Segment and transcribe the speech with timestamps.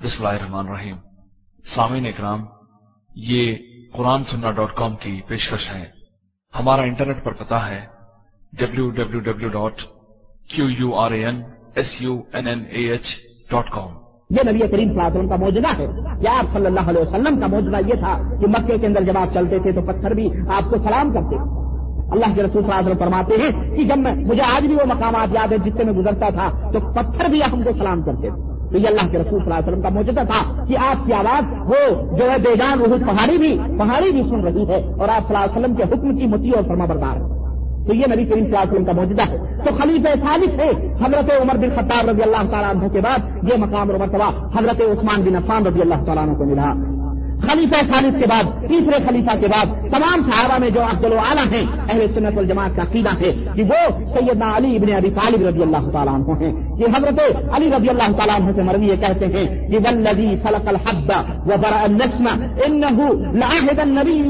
[0.00, 0.96] بسم اللہ الرحمن الرحیم۔
[1.74, 2.44] سامعین اکرام،
[3.16, 3.56] یہ
[3.92, 5.84] قرآن سننا ڈاٹ کام کی پیشکش ہے۔
[6.54, 7.80] ہمارا انٹرنیٹ پر پتا ہے
[8.52, 9.82] W W W dot
[10.50, 11.42] Q U R A N
[11.74, 13.06] S U N N A H
[13.50, 13.88] dot com
[14.30, 15.86] یہ نبی کریم صلی اللہ علیہ وسلم کا موجودہ ہے۔
[16.20, 19.18] کیا آپ صلی اللہ علیہ وسلم کا موجودہ یہ تھا کہ مکے کے اندر جب
[19.18, 21.36] آپ چلتے تھے تو پتھر بھی آپ کو سلام کرتے۔
[22.14, 24.74] اللہ کے رسول صلی اللہ علیہ وسلم فرماتے ہیں کہ جب میں مجھے آج بھی
[24.74, 28.02] وہ مقامات یاد ہے جس سے میں گزرتا تھا تو پتھر بھی ہم کو سلام
[28.02, 30.76] کرتے۔ تھے تو یہ اللہ کے رسول صلی اللہ علیہ وسلم کا موجودہ تھا کہ
[30.90, 34.68] آپ کی آواز وہ جو ہے بے جان، وہ پہاڑی بھی پہاڑی بھی سن رہی
[34.68, 37.38] ہے اور آپ صلی اللہ علیہ وسلم کے حکم کی متی اور فرما بردار ہے
[37.86, 40.70] تو یہ نبی کریم صلی اللہ علیہ وسلم کا موجودہ ہے۔ تو خلیفہ ثالث ہے
[41.04, 44.80] حضرت عمر بن خطاب رضی اللہ تعالیٰ عنہ کے بعد یہ مقام اور مرتبہ حضرت
[44.80, 46.72] عثمان بن عفان رضی اللہ تعالیٰ عنہ کو ملا۔
[47.48, 51.66] خلیفہ خالص کے بعد، تیسرے خلیفہ کے بعد، تمام صحابہ میں جو افضل اعلیٰ ہیں،
[51.90, 55.90] اہل سنت الجماعت کا عقیدہ ہے کہ وہ سیدنا علی ابن ابی طالب رضی اللہ
[55.90, 57.20] تعالیٰ عنہ ہیں۔ کہ حضرت
[57.56, 61.10] علی رضی اللہ تعالیٰ عنہ سے مروی یہ کہتے ہیں کہ ولدی فلق الحب
[61.46, 62.24] و برا النسم
[62.66, 64.22] انه لاحد النبی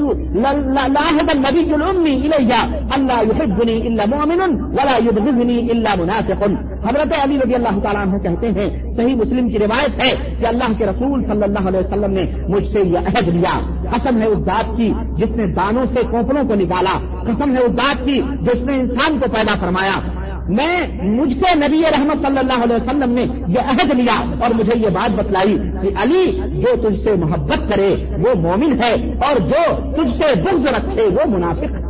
[0.97, 2.61] لاحد النبی الامی الیہ
[2.97, 6.43] اللہ يحبنی الا مؤمن ولا يبغضنی الا منافق۔
[6.89, 10.73] حضرت علی رضی اللہ تعالیٰ عنہ کہتے ہیں، صحیح مسلم کی روایت ہے کہ اللہ
[10.79, 13.59] کے رسول صلی اللہ علیہ وسلم نے مجھ سے یہ عہد لیا۔
[13.91, 17.73] قسم ہے اس ذات کی جس نے دانوں سے کوپڑوں کو نکالا۔ قسم ہے اس
[17.73, 22.65] ذات کی جس نے انسان کو پیدا فرمایا۔ میں، مجھ سے نبی رحمت صلی اللہ
[22.65, 27.05] علیہ وسلم نے یہ عہد لیا اور مجھے یہ بات بتلائی کہ علی، جو تجھ
[27.05, 31.90] سے محبت کرے، وہ مومن ہے اور جو تجھ سے بغض رکھے، وہ منافق ہے۔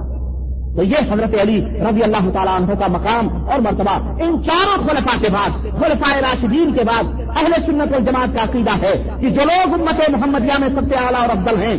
[0.77, 5.17] تو یہ حضرت علی رضی اللہ تعالیٰ عنہ کا مقام اور مرتبہ ان چاروں خلفا
[5.23, 7.05] کے بعد خلفا راشدین کے بعد
[7.37, 11.21] اہل سنت والجماعت کا عقیدہ ہے کہ جو لوگ امت محمدیہ میں سب سے اعلیٰ
[11.21, 11.77] اور افضل ہیں،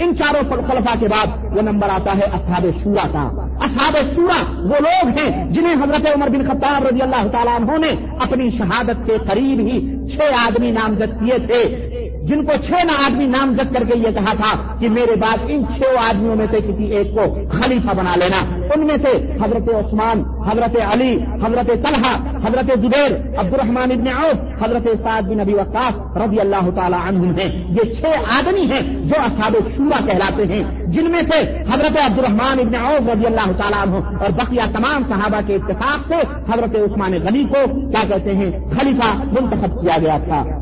[0.00, 3.22] ان چاروں خلفا کے بعد وہ نمبر آتا ہے اصحاب شورا کا۔
[3.66, 7.90] اصحاب شورا وہ لوگ ہیں جنہیں حضرت عمر بن خطاب رضی اللہ تعالیٰ عنہ نے
[8.22, 9.80] اپنی شہادت کے قریب ہی
[10.12, 11.81] چھ آدمی نامزد کیے تھے۔
[12.26, 15.62] جن کو چھ نہ آدمی نامزد کر کے یہ کہا تھا کہ میرے بعد ان
[15.76, 20.22] چھ آدمیوں میں سے کسی ایک کو خلیفہ بنا لینا۔ ان میں سے حضرت عثمان،
[20.48, 26.16] حضرت علی، حضرت طلحہ، حضرت زبیر عبد الرحمان ابن عوف، حضرت سعد بن نبی وقاص
[26.16, 28.04] رضی اللہ تعالی عنہ ہیں۔ یہ چھ
[28.38, 33.08] آدمی ہیں جو اصحاب شورا کہلاتے ہیں، جن میں سے حضرت عبد الرحمان ابن عوف
[33.08, 37.90] رضی اللہ تعالیٰ عنہ اور بقیہ تمام صحابہ کے اتفاق سے حضرت عثمان غنی کو
[37.90, 40.61] کیا کہتے ہیں، خلیفہ منتخب کیا گیا تھا۔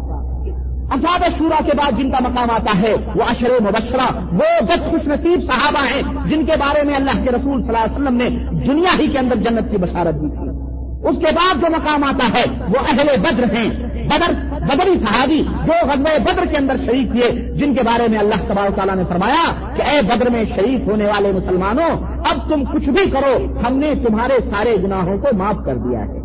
[0.91, 5.09] اصحاب شورا کے بعد جن کا مقام آتا ہے، وہ اشر مبشرہ، وہ دس خوش
[5.09, 8.28] نصیب صحابہ ہیں، جن کے بارے میں اللہ کے رسول صلی اللہ علیہ وسلم نے
[8.69, 10.51] دنیا ہی کے اندر جنت کی بشارت دی تھی۔
[11.09, 15.73] اس کے بعد جو مقام آتا ہے، وہ اہل بدر ہیں۔ بدر، بدری صحابی جو
[15.89, 19.72] غزب بدر کے اندر شریک ہوئے جن کے بارے میں اللہ تبار تعالیٰ نے فرمایا
[19.77, 21.91] کہ اے بدر میں شریک ہونے والے مسلمانوں،
[22.31, 23.37] اب تم کچھ بھی کرو،
[23.67, 26.19] ہم نے تمہارے سارے گناہوں کو معاف کر دیا ہے۔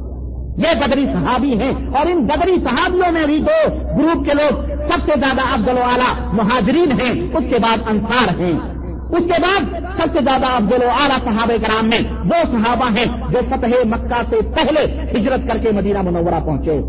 [0.57, 5.05] یہ بدری صحابی ہیں اور ان بدری صحابیوں میں بھی دو گروپ کے لوگ سب
[5.05, 8.75] سے زیادہ افضل والا مہاجرین ہیں، اس کے بعد انصار ہیں۔
[9.09, 13.31] اس کے بعد سب سے زیادہ افضل و اعلیٰ صحابہ کرام میں وہ صحابہ ہیں
[13.31, 16.79] جو فتح مکہ سے پہلے ہجرت کر کے مدینہ منورہ پہنچے۔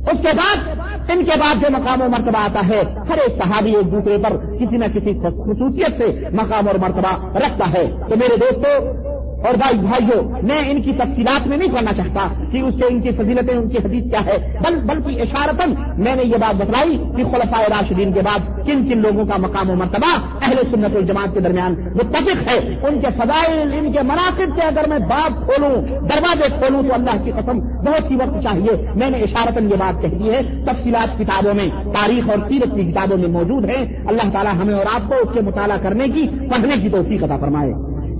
[0.00, 0.80] اس کے بعد،
[1.10, 4.36] ان کے بعد جو مقام و مرتبہ آتا ہے، ہر ایک صحابی ایک دوسرے پر
[4.36, 9.09] کسی نہ کسی خصوصیت سے مقام اور مرتبہ رکھتا ہے۔ تو میرے دوستوں
[9.46, 13.00] اور بھائی بھائیوں، میں ان کی تفصیلات میں نہیں کرنا چاہتا کہ اس سے ان
[13.00, 16.98] کی فضیلتیں، ان کی حدیث کیا ہے۔ بل بلکہ اشارتن میں نے یہ بات بتلائی
[17.16, 21.34] کہ خلفاء راشدین کے بعد کن کن لوگوں کا مقام و مرتبہ اہل سنت الجماعت
[21.34, 25.82] کے درمیان متفق ہے۔ ان کے فضائل، ان کے مناسب سے اگر میں بات کھولوں،
[25.82, 30.02] دروازے کھولوں تو اللہ کی قسم بہت ہی وقت چاہیے۔ میں نے اشارتن یہ بات
[30.02, 34.30] کہہ دی ہے، تفصیلات کتابوں میں، تاریخ اور سیرت کی کتابوں میں موجود ہیں۔ اللہ
[34.32, 37.72] تعالیٰ ہمیں اور آپ کو اس کے مطالعہ کرنے کی، پڑھنے کی توفیق عطا فرمائے۔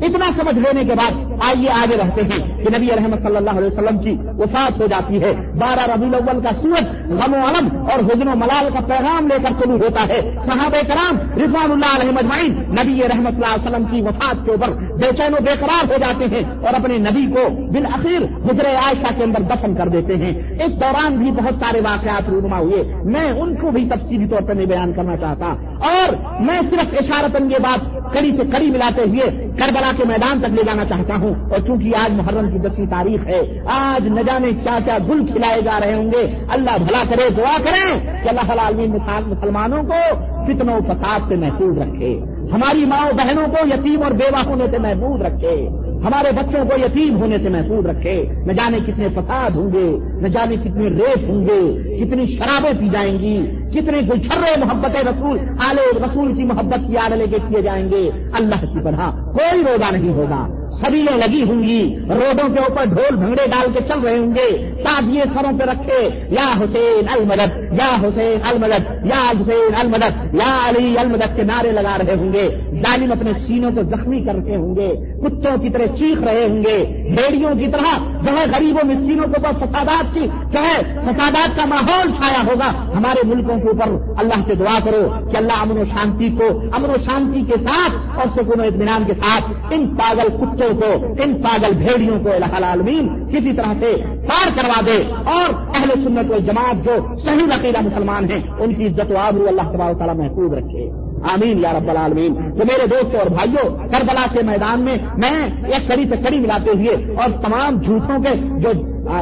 [0.03, 3.71] اتنا سمجھ لینے کے بعد آئیے آگے رہتے ہیں کہ نبی رحمت صلی اللہ علیہ
[3.73, 7.99] وسلم کی وفات ہو جاتی ہے۔ بارہ ربی الاول کا سورج غم و علم اور
[7.99, 12.13] حزن و ملال کا پیغام لے کر شروع ہوتا ہے۔ صحابہ کرام رضوان اللہ علیہ
[12.13, 15.51] مجمعین نبی رحمت صلی اللہ علیہ وسلم کی وفات کے اوپر بے چین و بے
[15.59, 19.89] قرار ہو جاتے ہیں اور اپنے نبی کو بالآخر حجر عائشہ کے اندر دفن کر
[19.89, 24.29] دیتے ہیں۔ اس دوران بھی بہت سارے واقعات رونما ہوئے۔ میں ان کو بھی تفصیلی
[24.29, 25.47] طور پر نہیں بیان کرنا چاہتا
[25.91, 27.81] اور میں صرف اشارتن یہ بات
[28.15, 31.93] کڑی سے کڑی ملاتے ہوئے کربلا کے میدان تک لے جانا چاہتا ہوں۔ اور چونکہ
[32.05, 35.95] آج محرم کی دسویں تاریخ ہے، آج نہ جانے کیا کیا گل کھلائے جا رہے
[35.95, 40.15] ہوں گے۔ اللہ بھلا کرے، دعا کریں کہ اللہ عالمین مسلمانوں کو
[40.47, 42.21] فتن و فساد سے محفوظ رکھے۔
[42.53, 45.69] ہماری ماؤں بہنوں کو یتیم اور بیوہ ہونے سے محفوظ رکھے۔
[46.07, 50.29] ہمارے بچوں کو یتیم ہونے سے محفوظ رکھے۔ نہ جانے کتنے فساد ہوں گے، نہ
[50.29, 55.99] جانے کتنے ریپ ہوں گے، کتنی شرابیں پی جائیں گی، کتنے گلچھرے محبت رسول آلے
[55.99, 59.97] رسول کی محبت کی آڑ لے کے کیے جائیں گے۔ اللہ کی طرح کوئی روزہ
[59.97, 64.19] نہیں ہوگا۔ سبیلیں لگی ہوں گی، روڈوں کے اوپر ڈھول بھنگڑے ڈال کے چل رہے
[64.19, 70.35] ہوں گے۔ تازیے سروں پہ رکھے، یا حسین المدد، یا حسین المدد، یا حسین المدد،
[70.35, 74.35] یا علی المدد کے نعرے لگا رہے ہوں گے۔ ظالم اپنے سینوں کو زخمی کر
[74.35, 74.89] رہے ہوں گے۔
[75.21, 79.47] کتوں کی طرح چیخ رہے ہوں گے۔ بھیڑیوں کی طرح جو ہے غریبوں، مسکینوں کے
[79.47, 84.43] اوپر فسادات کی، جو ہے فسادات کا ماحول چھایا ہوگا۔ ہمارے ملکوں کے اوپر اللہ
[84.47, 88.29] سے دعا کرو کہ اللہ امن و شانتی کو، امن و شانتی کے ساتھ اور
[88.37, 93.29] سکون و اطمینان کے ساتھ ان پاگل کتوں کو، ان پاگل بھیڑیوں کو الہ العالمین
[93.29, 98.25] کسی طرح سے پار کروا دے اور اہل سنت و جماعت جو صحیح عقیدہ مسلمان
[98.25, 100.91] ہیں، ان کی عزت و آبرو اللہ تبار تعالیٰ محفوظ رکھے۔
[101.33, 105.91] آمین یا رب العالمین۔ تو میرے دوست اور بھائیوں کربلا کے میدان میں میں ایک
[105.91, 108.73] کڑی سے کڑی ملاتے ہوئے اور تمام جھوٹوں کے جو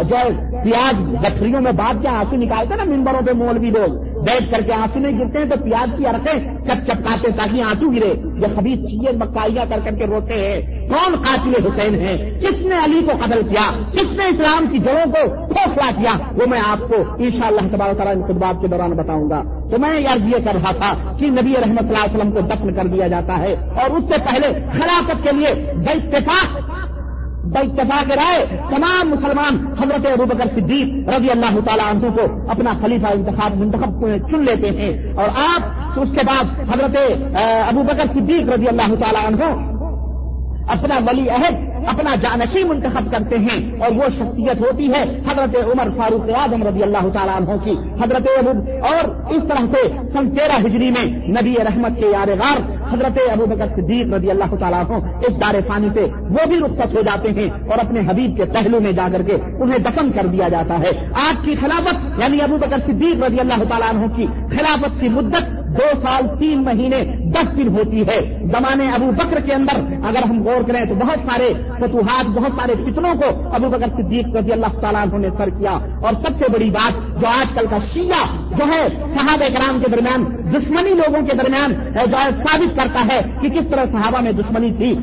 [0.02, 0.16] جو
[0.64, 4.74] پیاز گٹھریوں میں بات کیا آنسو نکالتے نا ممبروں پہ مولوی لوگ، بیٹھ کر کے
[4.74, 8.78] آنسو نہیں گرتے ہیں تو پیاز کی عرقیں چپ چپکاتے تاکہ آنسو گرے۔ یہ خبیز
[8.78, 13.12] چیزیں مکائیاں کر کر کے روتے ہیں۔ کون قاتل حسین ہے؟ کس نے علی کو
[13.20, 17.30] قتل کیا؟ کس نے اسلام کی جڑوں کو کھوکھلا کیا؟ وہ میں آپ کو ان
[17.30, 20.54] شاء اللہ تبار تعالیٰ ان خطبات کے دوران بتاؤں گا۔ تو میں یار یہ کر
[20.54, 23.90] رہا تھا کہ نبی رحمت اللہ علیہ وسلم کو دفن کر دیا جاتا ہے اور
[23.90, 26.58] اس سے پہلے خلافت کے لیے بے اتفاق
[27.54, 33.06] اتفاق رائے تمام مسلمان حضرت ابو بکر صدیق رضی اللہ تعالیٰ عنہ کو اپنا خلیفہ
[33.12, 36.96] انتخاب، منتخب چن لیتے ہیں۔ اور آپ اس کے بعد حضرت
[37.68, 39.77] ابو بکر صدیق رضی اللہ تعالیٰ عنہ
[40.68, 41.54] اپنا ولی عہد،
[41.88, 46.82] اپنا جانشی منتخب کرتے ہیں۔ اور وہ شخصیت ہوتی ہے حضرت عمر فاروق اعظم رضی
[46.82, 51.54] اللہ تعالیٰ عنہ کی۔ حضرت ابو اور اس طرح سے سن تیرہ ہجری میں نبی
[51.64, 55.88] رحمت کے یار غار حضرت ابو بکر صدیق رضی اللہ تعالیٰ عنہ اس دار فانی
[55.94, 59.22] سے وہ بھی رخصت ہو جاتے ہیں اور اپنے حبیب کے پہلو میں جا کر
[59.22, 63.40] کے انہیں دفن کر دیا جاتا ہے۔ آج کی خلافت یعنی ابو بکر صدیق رضی
[63.40, 65.46] اللہ تعالیٰ عنہ کی خلافت کی مدت
[65.80, 70.42] دو سال تین مہینے دس دن ہوتی ہے۔ زمانے ابو بکر کے اندر اگر ہم
[70.42, 74.80] غور کریں تو بہت سارے فتوحات، بہت سارے فتنوں کو ابو بکر صدیق رضی اللہ
[74.80, 78.37] تعالیٰ عنہ نے سر کیا۔ اور سب سے بڑی بات جو آج کل کا شیعہ
[78.50, 82.16] جو ہے صحابہ کرام کے درمیان، دشمنی لوگوں کے درمیان جو
[82.46, 84.96] ثابت کرتا ہے کہ کس طرح صحابہ میں دشمنی تھی۔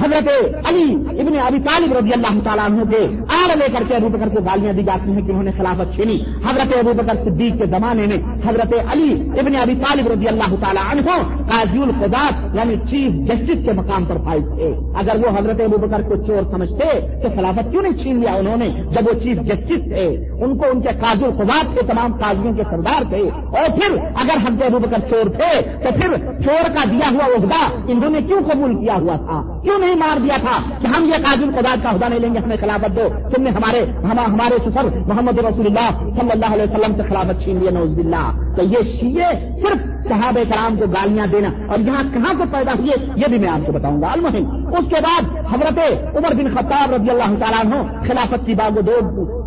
[0.00, 4.08] حضرت علی ابن ابی طالب رضی اللہ تعالیٰ عنہ کے آڑ لے کر کے ابو
[4.08, 7.58] بکر کو گالیاں دی جاتی ہیں کہ انہوں نے خلافت چھینی۔ حضرت ابو بکر صدیق
[7.58, 12.76] کے زمانے میں حضرت علی ابن ابی طالب رضی اللہ تعالیٰ عنہ قاضی القدات یعنی
[12.90, 17.00] چیف جسٹس کے مقام پر فائز تھے۔ اگر وہ حضرت ابو بکر کو چور سمجھتے
[17.22, 20.64] تو خلافت کیوں نہیں چھین لیا انہوں نے؟ جب وہ چیف جسٹس تھے، ان کو
[20.72, 24.78] ان کے قاضی القدات کے تمام قاضیوں کے سردار تھے۔ اور پھر اگر حضرت ابو
[24.78, 28.94] بکر چور تھے تو پھر چور کا دیا ہوا عہدہ انہوں نے کیوں قبول کیا
[28.94, 32.20] ہوا تھا؟ کیوں نہیں مار دیا تھا کہ ہم یہ قاضی قداد کا عہدہ نہیں
[32.20, 36.54] لیں گے، ہمیں خلافت دو۔ تم نے ہمارے ہمارے سفر محمد رسول اللہ صلی اللہ
[36.54, 40.86] علیہ وسلم سے خلافت چھین لیا نوز اللہ تو یہ شیعے صرف صحابہ کرام کو
[40.86, 44.12] گالیاں دینا اور یہاں کہاں سے پیدا ہوئے، یہ بھی میں آپ کو بتاؤں گا۔
[44.12, 45.78] المہم اس کے بعد حضرت
[46.16, 48.98] عمر بن خطاب رضی اللہ تعالیٰ عنہ خلافت کی باغ و دو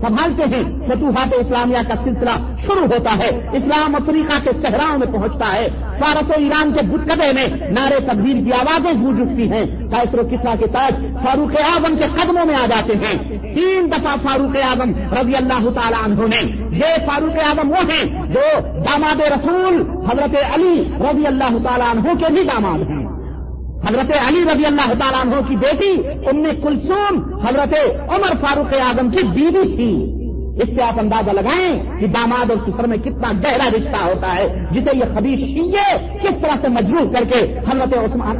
[0.01, 5.53] سنبھالتے ہیں۔ فتوحات اسلامیہ کا سلسلہ شروع ہوتا ہے۔ اسلام افریقہ کے صحراؤں میں پہنچتا
[5.55, 5.69] ہے۔
[5.99, 10.27] فارس و ایران کے بتکدے میں نعرے تبدیل کی آوازیں گونج اٹھتی ہیں۔ فیصر و
[10.31, 10.93] کسرا کے تاج
[11.23, 16.03] فاروق اعظم کے قدموں میں آ جاتے ہیں۔ تین دفعہ فاروق اعظم رضی اللہ تعالیٰ
[16.03, 21.95] عنہ نے یہ فاروق اعظم وہ ہیں جو داماد رسول حضرت علی رضی اللہ تعالیٰ
[21.95, 23.04] عنہ کے بھی داماد ہیں۔
[23.87, 27.73] حضرت علی رضی اللہ تعالیٰ عنہ کی بیٹی ام کلثوم، حضرت
[28.09, 30.25] عمر فاروق اعظم کی بیوی تھی۔
[30.63, 34.65] اس سے آپ اندازہ لگائیں کہ داماد اور سفر میں کتنا گہرا رشتہ ہوتا ہے،
[34.71, 37.97] جسے یہ خبیص شیے کس طرح سے مجبور کر کے حضرت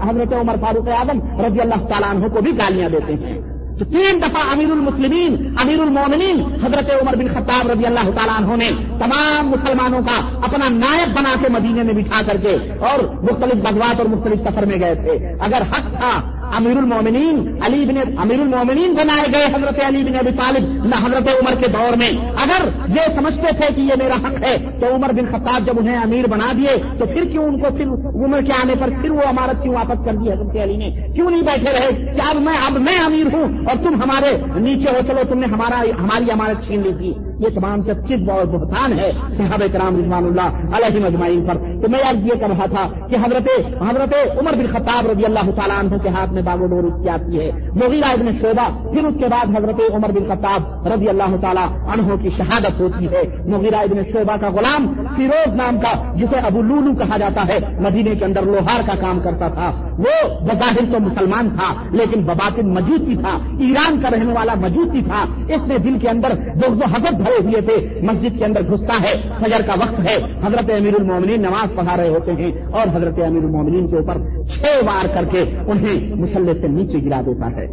[0.10, 4.20] حضرت عمر فاروق اعظم رضی اللہ تعالیٰ عنہ کو بھی گالیاں دیتے ہیں۔ تو تین
[4.20, 9.48] دفعہ امیر المسلمین، امیر المومنین، حضرت عمر بن خطاب رضی اللہ تعالیٰ عنہ نے تمام
[9.48, 14.06] مسلمانوں کا اپنا نائب بنا کے مدینے میں بٹھا کر کے اور مختلف بدوات اور
[14.06, 19.26] مختلف سفر میں گئے تھے۔ اگر حق تھا امیر المومنین علی بن امیر المومنین بنائے
[19.34, 23.60] گئے حضرت علی بن ابی طالب نہ حضرت عمر کے دور میں۔ اگر یہ سمجھتے
[23.60, 26.84] تھے کہ یہ میرا حق ہے تو عمر بن خطاب جب انہیں امیر بنا دیے
[27.00, 27.86] تو پھر کیوں ان کو پھر
[28.26, 31.30] عمر کے آنے پر پھر وہ عمارت کیوں واپس کر دی حضرت علی نے؟ کیوں
[31.30, 35.00] نہیں بیٹھے رہے؟ کہ اب میں اب میں امیر ہوں اور تم ہمارے نیچے ہو،
[35.08, 39.00] چلو تم نے ہمارا ہماری عمارت چھین لی تھی۔ یہ تمام سے کس اور بہتان
[39.00, 42.84] ہے صحاب کرام رضوان اللہ علیہ مجمعین پر تو میں آج یہ کر رہا تھا
[43.08, 43.50] کہ حضرت
[43.82, 47.40] حضرت عمر بن خطاب رضی اللہ تعالیٰ عنہ کے ہاتھ میں باغ ڈور کی آتی
[47.40, 51.66] ہے، مغیرہ ابن شعبہ، پھر اس کے بعد حضرت عمر بن خطاب رضی اللہ تعالیٰ
[51.94, 56.62] عنہ کی شہادت ہوتی ہے۔ مغیرہ ابن شعبہ کا غلام فیروز نام کا، جسے ابو
[56.62, 61.00] لولو کہا جاتا ہے، مدینے کے اندر لوہار کا کام کرتا تھا۔ وہ بظاہر تو
[61.00, 65.24] مسلمان تھا، لیکن بباطن مجوسی تھا، ایران کا رہنے والا مجوسی تھا۔
[65.56, 69.14] اس نے دل کے اندر جو حضرت بھرے ہوئے تھے۔ مسجد کے اندر گھستا ہے،
[69.42, 70.18] فجر کا وقت ہے۔
[70.48, 74.18] حضرت امیر المومنین نماز پڑھا رہے ہوتے ہیں اور حضرت امیر المومنین کے اوپر
[74.48, 77.66] چھ بار کر کے انہیں مسلح سے نیچے گرا دیتا ہے۔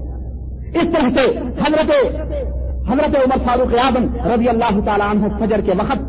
[0.74, 1.90] اس طرح سے حضرت
[2.88, 4.04] حضرت عمر فاروق اعظم
[4.34, 6.00] رضی اللہ تعالیٰ عنہ فجر کے وقت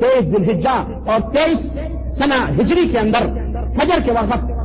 [0.00, 0.76] تیئیس ذلحجہ
[1.10, 1.58] اور تیئیس
[2.18, 3.26] سنا ہجری کے اندر
[3.78, 4.57] فجر کے وقت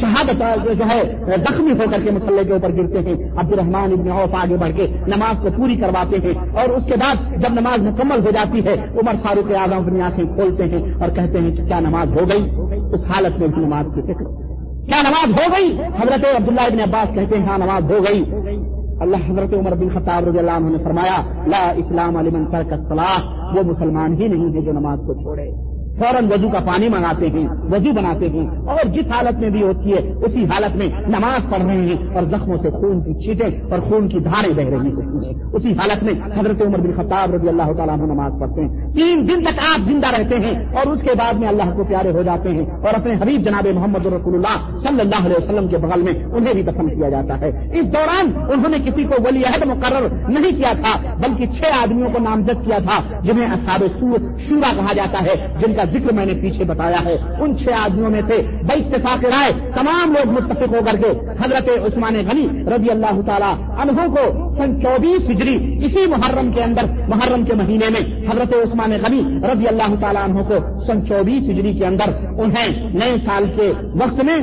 [0.00, 0.42] شہادت
[0.78, 1.02] جو ہے،
[1.36, 4.72] زخمی ہو کر کے مسلح کے اوپر گرتے ہیں۔ عبد الرحمان ابن عوف آگے بڑھ
[4.76, 8.64] کے نماز کو پوری کرواتے ہیں اور اس کے بعد جب نماز مکمل ہو جاتی
[8.66, 12.24] ہے، عمر فاروق اعظم اپنی آنکھیں کھولتے ہیں اور کہتے ہیں کہ کیا نماز ہو
[12.32, 12.42] گئی؟
[12.94, 14.24] اس حالت میں بھی نماز کی فکر۔
[14.86, 18.24] کیا نماز ہو گئی؟ حضرت عبداللہ ابن عباس کہتے ہیں ہاں نماز ہو گئی۔
[19.00, 22.72] اللہ حضرت عمر بن خطاب رضی اللہ عنہ نے فرمایا، لا اسلام علی من ترک
[22.72, 23.20] الصلاح
[23.56, 25.71] وہ مسلمان ہی نہیں ہے جو نماز کو چھوڑے۔
[26.02, 29.92] فوراً وضو کا پانی منگاتے ہیں، وضو بناتے ہیں اور جس حالت میں بھی ہوتی
[29.92, 33.80] ہے، اسی حالت میں نماز پڑھ رہے ہیں اور زخموں سے خون کی چھیٹیں اور
[33.80, 37.48] خون کی دھاریں بہ رہی ہوتی ہیں۔ اسی حالت میں حضرت عمر بن خطاب رضی
[37.48, 41.02] اللہ تعالیٰ عنہ نماز پڑھتے ہیں۔ تین دن تک آپ زندہ رہتے ہیں اور اس
[41.02, 44.34] کے بعد میں اللہ کو پیارے ہو جاتے ہیں اور اپنے حبیب جناب محمد رسول
[44.34, 47.92] اللہ صلی اللہ علیہ وسلم کے بغل میں انہیں بھی پسند کیا جاتا ہے۔ اس
[47.94, 52.22] دوران انہوں نے کسی کو ولی عہد مقرر نہیں کیا تھا، بلکہ چھ آدمیوں کو
[52.22, 53.84] نامزد کیا تھا، جنہیں اصحاب
[54.38, 58.10] شورا کہا جاتا ہے، جن کا ذکر میں نے پیچھے بتایا ہے، ان چھ آدمیوں
[58.10, 61.10] میں سے بے اتفاق رائے تمام لوگ متفق ہو کر کے
[61.42, 64.24] حضرت عثمان غنی رضی اللہ تعالیٰ انہوں کو
[64.56, 65.56] سن چوبیس ہجری
[65.86, 70.42] اسی محرم کے اندر، محرم کے مہینے میں حضرت عثمان غنی رضی اللہ تعالیٰ عنہ
[70.48, 73.72] کو سن چوبیس ہجری کے اندر انہیں نئے سال کے
[74.02, 74.38] وقت میں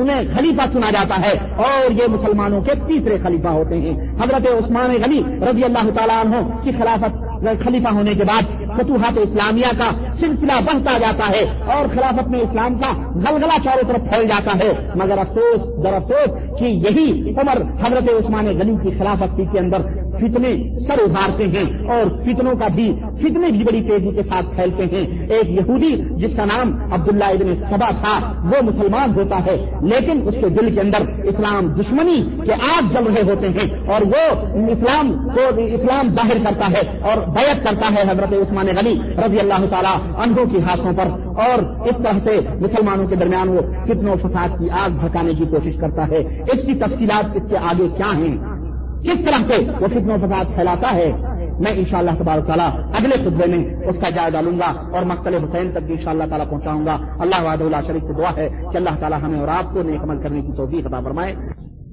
[0.00, 4.90] انہیں خلیفہ چنا جاتا ہے اور یہ مسلمانوں کے تیسرے خلیفہ ہوتے ہیں۔ حضرت عثمان
[5.04, 8.42] غنی رضی اللہ تعالیٰ عنہ کی خلافت خلیفہ ہونے کے بعد
[8.76, 14.14] فتوحات اسلامیہ کا سلسلہ بڑھتا جاتا ہے اور خلافت میں اسلام کا غلغلہ چاروں طرف
[14.14, 19.40] پھیل جاتا ہے۔ مگر افسوس، در افسوس کہ یہی عمر حضرت عثمان غنی کی خلافت
[19.52, 20.54] کے اندر فتنے
[20.86, 25.28] سر ابھارتے ہیں اور فتنوں کا بھی فتنے بھی بڑی تیزی کے ساتھ پھیلتے ہیں۔
[25.30, 30.34] ایک یہودی جس کا نام عبداللہ ابن سبا تھا، وہ مسلمان ہوتا ہے، لیکن اس
[30.40, 34.24] کے دل کے اندر اسلام دشمنی کے آگ جل رہے ہوتے ہیں اور وہ
[34.70, 38.94] اسلام کو اسلام ظاہر کرتا ہے اور بیعت کرتا ہے حضرت عثمان غنی
[39.26, 39.96] رضی اللہ تعالیٰ
[40.26, 41.08] انہوں کی ہاتھوں پر
[41.40, 45.44] اور اس طرح سے مسلمانوں کے درمیان وہ فتن و فساد کی آگ بھکانے کی
[45.44, 46.18] کوشش کرتا ہے۔
[46.52, 48.59] اس کی تفصیلات اس کے آگے کیا ہیں؟
[49.02, 52.68] کس طرح سے وہ فتن و فساد پھیلاتا ہے۔ میں ان شاء اللہ تبارک تعالیٰ
[52.84, 56.10] اگلے خطبے میں اس کا جائزہ لوں گا اور مقتل حسین تک بھی ان شاء
[56.10, 59.40] اللہ تعالیٰ پہنچاؤں گا۔ اللہ واد اللہ شریف سے دعا ہے کہ اللہ تعالیٰ ہمیں
[59.40, 61.34] اور آپ کو نیک عمل کرنے کی توفیق عطا فرمائے۔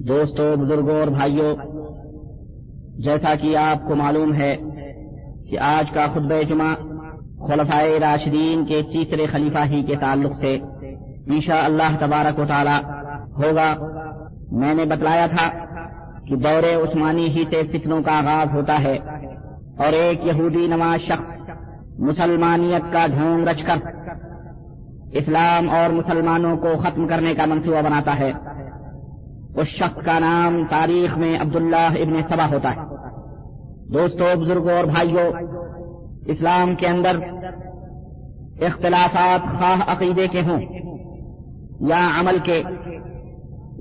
[0.08, 1.56] دوستو بزرگوں اور بھائیوں
[2.98, 4.56] جیسا کہ آپ کو معلوم ہے
[5.50, 6.74] کہ آج کا خطبہ جمعہ
[7.48, 10.58] خلفائے راشدین کے تیسرے خلیفہ ہی کے تعلق سے
[11.26, 12.78] انشاء اللہ تبارک و تعالی
[13.36, 13.74] ہوگا۔
[14.52, 15.67] میں نے بتلایا تھا
[16.26, 18.98] کہ دور عثمانی ہی سے فتنوں کا آغاز ہوتا ہے
[19.78, 21.50] اور ایک یہودی نواز شخص
[21.98, 23.88] مسلمانیت کا ڈھونگ رچ کر
[25.12, 28.32] اسلام اور مسلمانوں کو ختم کرنے کا منصوبہ بناتا ہے۔
[29.56, 32.80] اس شخص کا نام تاریخ میں عبداللہ ابن سبا ہوتا ہے۔
[33.92, 35.32] دوستو بزرگوں اور بھائیوں
[36.26, 37.16] اسلام کے اندر
[38.66, 40.60] اختلافات خواہ عقیدے کے ہوں
[41.80, 42.62] یا عمل کے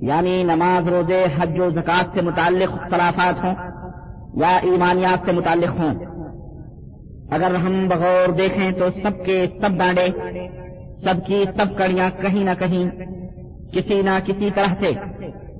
[0.02, 3.56] یعنی نماز، روزے، حج و زکات سے متعلق اختلافات ہوں
[4.34, 5.94] یا ایمانیات سے متعلق ہوں۔
[7.32, 10.08] اگر ہم بغور دیکھیں تو سب کے سب ڈانڈے،
[11.04, 12.90] سب کی سب کڑیاں کہیں نہ کہیں
[13.74, 14.92] کسی نہ کسی طرح سے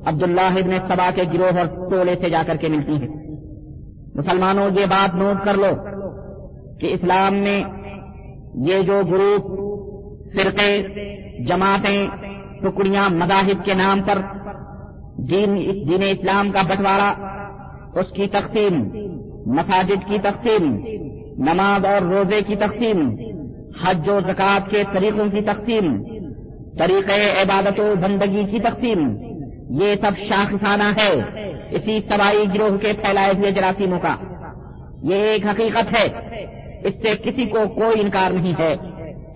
[0.06, 3.08] عبداللہ ابن سبا کے گروہ اور ٹولے سے جا کر کے ملتی ہیں۔
[4.16, 5.76] مسلمانوں، یہ بات نوٹ کر لو
[6.80, 7.64] کہ اسلام میں
[8.54, 9.46] یہ جو گروپ،
[10.34, 10.82] فرقے،
[11.44, 12.27] جماعتیں
[12.62, 14.22] ٹکڑیاں مذاہب کے نام پر،
[15.18, 15.56] دین
[15.90, 17.38] دین اسلام کا بٹوارا
[18.00, 18.84] اس کی تقسیم،
[19.46, 20.76] مساجد کی تقسیم،
[21.38, 23.16] نماز اور روزے کی تقسیم،
[23.86, 26.04] حج و زکات کے طریقوں کی تقسیم
[26.80, 29.18] طریقے عبادت و بندگی کی تقسیم،
[29.82, 31.38] یہ سب شاخسانہ ہے۔
[31.72, 34.16] اسی سوائی گروہ کے پھیلائے ہوئے جراثیموں کا۔
[35.04, 36.08] یہ ایک حقیقت ہے۔
[36.84, 38.76] اس سے کسی کو کوئی انکار نہیں ہے۔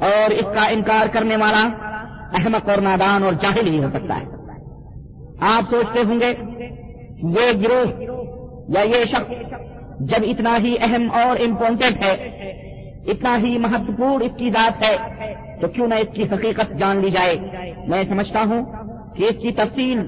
[0.01, 1.90] اور اس کا انکار کرنے والا
[2.39, 4.25] احمق اور نادان اور جاہل ہی ہو سکتا ہے۔
[5.57, 6.33] آپ سوچتے ہوں گے،
[7.23, 8.01] یہ گروہ
[8.69, 9.31] یا یہ شخص
[10.00, 12.13] جب اتنا ہی اہم اور امپورٹنٹ ہے،
[13.07, 14.95] اتنا ہی مہتوپورن اس کی ذات ہے،
[15.61, 17.35] تو کیوں نہ اس کی حقیقت جان لی جائے۔
[17.88, 18.65] میں سمجھتا ہوں
[19.15, 20.00] کہ اس کی تفصیل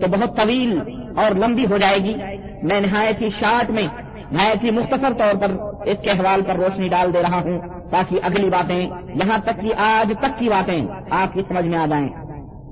[0.00, 0.78] تو بہت طویل
[1.16, 2.14] اور لمبی ہو جائے گی۔
[2.62, 4.01] میں نہایت ہی شارٹ میں
[4.32, 5.50] نہایت ہی مختصر طور پر
[5.88, 7.58] اس کے حوال پر روشنی ڈال دے رہا ہوں
[7.90, 8.80] تاکہ اگلی باتیں،
[9.14, 12.08] یہاں تک کہ آج تک کی باتیں آپ کی سمجھ میں آ جائیں۔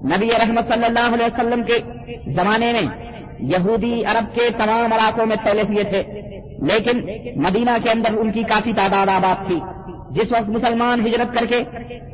[0.04, 1.78] نبی رحمت صلی اللہ علیہ وسلم کے
[2.32, 2.86] زمانے میں
[3.52, 6.02] یہودی عرب کے تمام علاقوں میں پھیلے ہوئے تھے،
[6.62, 7.00] لیکن
[7.40, 9.58] مدینہ کے اندر ان کی کافی تعداد آباد تھی۔
[10.10, 11.58] جس وقت مسلمان ہجرت کر کے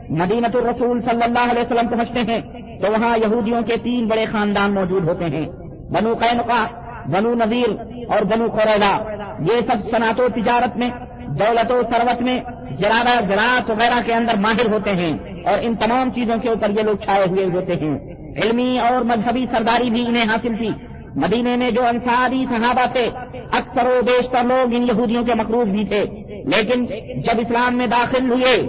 [0.08, 2.40] مدینت الرسول صلی اللہ علیہ وسلم پہنچتے ہیں،
[2.80, 5.46] تو وہاں یہودیوں کے تین بڑے خاندان موجود ہوتے ہیں۔
[5.94, 6.64] بنو قینقا
[7.12, 7.70] بنو نذیر
[8.12, 8.92] اور بنو قریلا
[9.40, 10.90] یہ سب صنعت و تجارت میں،
[11.28, 12.40] دولت و سروت میں
[12.78, 16.83] جرارہ زراعت وغیرہ کے اندر ماہر ہوتے ہیں اور ان تمام چیزوں کے اوپر یہ
[16.83, 17.99] لوگ چھائے ہوئے ہوتے ہیں۔
[18.45, 20.69] علمی اور مذہبی سرداری بھی انہیں حاصل تھی۔
[21.14, 25.85] مدینے میں جو انصاری صحابہ تھے، اکثر و بیشتر لوگ ان یہودیوں کے مقروض بھی
[25.85, 26.87] تھے۔ لیکن
[27.21, 28.62] جب اسلام میں داخل ہوئے،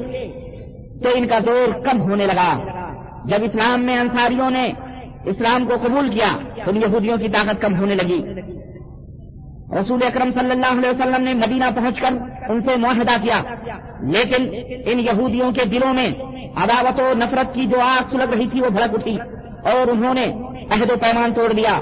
[1.03, 2.59] تو ان کا زور کم ہونے لگا۔
[3.25, 4.71] جب اسلام میں انصاریوں نے
[5.25, 8.21] اسلام کو قبول کیا، تو ان یہودیوں کی طاقت کم ہونے لگی۔
[9.71, 12.17] رسول اکرم صلی اللہ علیہ وسلم نے مدینہ پہنچ کر
[12.49, 13.55] ان سے معاہدہ کیا۔
[14.01, 14.49] لیکن
[14.85, 16.07] ان یہودیوں کے دلوں میں
[16.63, 19.17] عداوت و نفرت کی جو آگ سلگ رہی تھی وہ بھڑک اٹھی
[19.71, 20.25] اور انہوں نے
[20.71, 21.79] عہد و پیمان توڑ دیا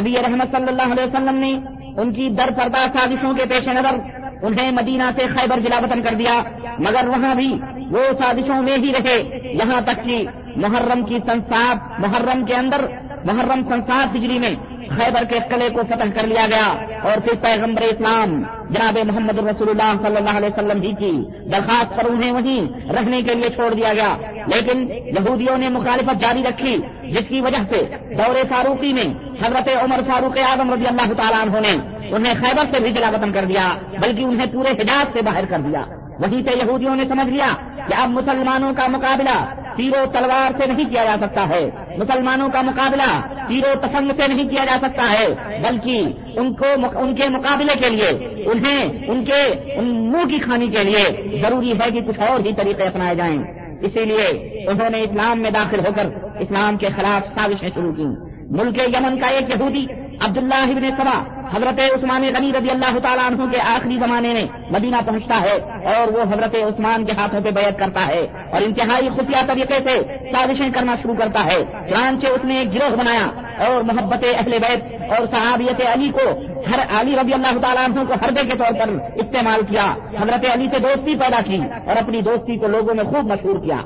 [0.00, 1.58] نبی رحمت صلی اللہ علیہ وسلم نے
[2.00, 3.98] ان کی در پردہ سازشوں کے پیش نظر
[4.42, 6.42] انہیں مدینہ سے خیبر جلا وطن کر دیا۔
[6.78, 7.52] مگر وہاں بھی
[7.90, 10.26] وہ سازشوں میں ہی رہے۔ یہاں تک کہ
[10.56, 12.86] محرم کی سنسات محرم کے اندر
[13.24, 17.82] محرم سنسات ہجری میں خیبر کے قلعے کو فتح کر لیا گیا اور پھر پیغمبر
[17.82, 22.90] اسلام جناب محمد رسول اللہ صلی اللہ علیہ وسلم جی کی۔ درخواست پر انہیں وہیں
[22.90, 24.16] رہنے کے لیے چھوڑ دیا گیا۔
[24.54, 26.78] لیکن یہودیوں نے مخالفت جاری رکھی،
[27.10, 27.82] جس کی وجہ سے
[28.14, 29.14] دور فاروقی میں
[29.46, 33.32] حضرت عمر فاروق اعظم رضی اللہ تعالیٰ عنہ نے انہیں خیبر سے بھی جلا وطن
[33.32, 33.68] کر دیا،
[34.02, 35.80] بلکہ انہیں پورے حجاز سے باہر کر دیا۔
[36.18, 39.44] وہیں سے یہودیوں نے سمجھ لیا کہ اب مسلمانوں کا مقابلہ
[39.76, 44.34] تیر و تلوار سے نہیں کیا جا سکتا ہے۔ مسلمانوں کا مقابلہ تیر و سے
[44.34, 46.02] نہیں کیا جا سکتا ہے، بلکہ
[46.38, 50.84] ان کو ان کے مقابلے کے لیے، انہیں، ان کے، ان منہ کی کھانی کے
[50.84, 53.38] لیے ضروری ہے کہ کچھ اور ہی طریقے اپنائے جائیں۔
[53.80, 54.28] اسی لیے
[54.70, 56.06] انہوں نے اسلام میں داخل ہو کر
[56.40, 59.84] اسلام کے خلاف سازشیں شروع کی۔ ملک یمن کا ایک یہودی،
[60.28, 64.96] عبداللہ ابن سبا حضرت عثمان غنی رضی اللہ تعالیٰ عنہ کے آخری زمانے میں مدینہ
[65.06, 65.56] پہنچتا ہے
[65.94, 70.16] اور وہ حضرت عثمان کے ہاتھوں پہ بیعت کرتا ہے اور انتہائی خفیہ طریقے سے
[70.32, 73.26] سازشیں کرنا شروع کرتا ہے۔ چانچہ اس نے ایک گروہ بنایا
[73.66, 76.28] اور محبت اہل بیت اور صحابیت علی کو
[76.66, 80.66] ہر علی رضی اللہ تعالیٰ عنہ کو حربے کے طور پر استعمال کیا۔ حضرت علی
[80.72, 83.78] سے دوستی پیدا کی اور اپنی دوستی کو لوگوں میں خوب مشہور کیا۔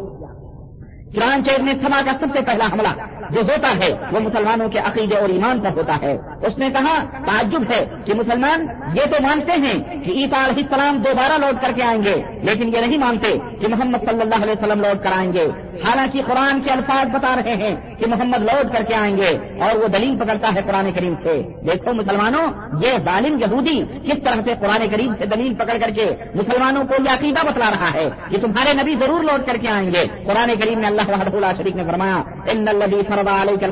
[1.21, 5.17] چانچہ نے سما کا سب سے پہلا حملہ جو ہوتا ہے وہ مسلمانوں کے عقیدے
[5.17, 9.53] اور ایمان پر ہوتا ہے۔ اس نے کہا، تعجب ہے کہ مسلمان یہ تو مانتے
[9.53, 13.39] ہیں کہ عیسیٰ علیہ السلام دوبارہ لوٹ کر کے آئیں گے، لیکن یہ نہیں مانتے
[13.61, 15.49] کہ محمد صلی اللہ علیہ وسلم لوٹ کر آئیں گے۔
[15.89, 19.77] حالانکہ قرآن کے الفاظ بتا رہے ہیں کہ محمد لوٹ کر کے آئیں گے اور
[19.77, 22.43] وہ دلیل پکڑتا ہے قرآن کریم سے۔ دیکھو مسلمانوں،
[22.83, 27.03] یہ ظالم یہودی کس طرح سے قرآن کریم سے دلیل پکڑ کر کے مسلمانوں کو
[27.03, 30.51] یہ عقیدہ بتلا رہا ہے کہ تمہارے نبی ضرور لوٹ کر کے آئیں گے۔ قرآن
[30.61, 32.65] کریم نے اللہ وحدہ اللہ شریف نے فرمایا، ان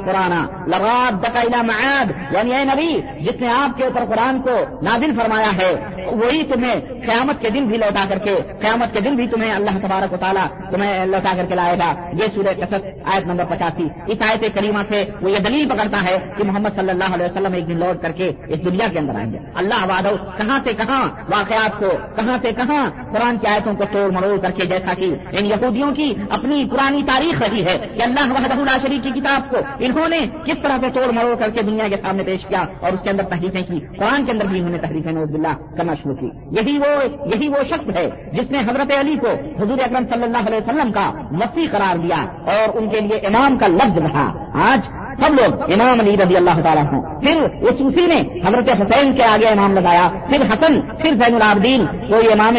[0.04, 0.34] قرآن
[1.66, 2.34] معاد.
[2.34, 6.80] یعنی اے نبی، جس نے آپ کے اوپر قرآن کو نازل فرمایا ہے وہی تمہیں
[6.80, 10.16] قیامت کے دن بھی لوٹا کر کے، قیامت کے دن بھی تمہیں اللہ تبارک و
[10.16, 14.54] تعالیٰ تمہیں لوٹا کر کے لائے گا۔ یہ سورہ قصص آیت نمبر پچاسی۔ اس آیت
[14.54, 17.78] کریمہ سے وہ یہ دلیل پکڑتا ہے کہ محمد صلی اللہ علیہ وسلم ایک دن
[17.78, 20.02] لوٹ کر کے اس دنیا کے اندر آئیں گے۔ اللہ واد
[20.40, 24.50] کہاں سے کہاں واقعات کو، کہاں سے کہاں قرآن کی آیتوں کو توڑ مروڑ کر
[24.50, 28.86] کے، جیسا کہ ان یہودیوں کی اپنی پرانی تاریخ رہی ہے کہ اللہ وحدہ اللہ
[28.86, 31.96] شریف کی کتاب کو انہوں نے کس طرح سے توڑ مروڑ کر کے دنیا کے
[31.96, 34.78] سامنے پیش کیا اور اس کے اندر تحریفیں کی۔ قرآن کے اندر بھی انہوں نے
[34.78, 38.98] تحریفیں نوز اللہ کرنا خشم کی۔ یہی وہ یہی وہ شخص ہے جس نے حضرت
[39.00, 39.28] علی کو
[39.62, 42.24] حضور اکرم صلی اللہ علیہ وسلم کا وسیع قرار دیا
[42.56, 44.80] اور ان کے لیے امام کا لفظ رہا۔ آج
[45.20, 49.24] سب لوگ امام علی رضی اللہ تعالیٰ ہوں پھر اس اسی نے حضرت حسین کے
[49.24, 52.56] آگے امام لگایا۔ پھر حسن، پھر زین العابدین۔ کوئی امام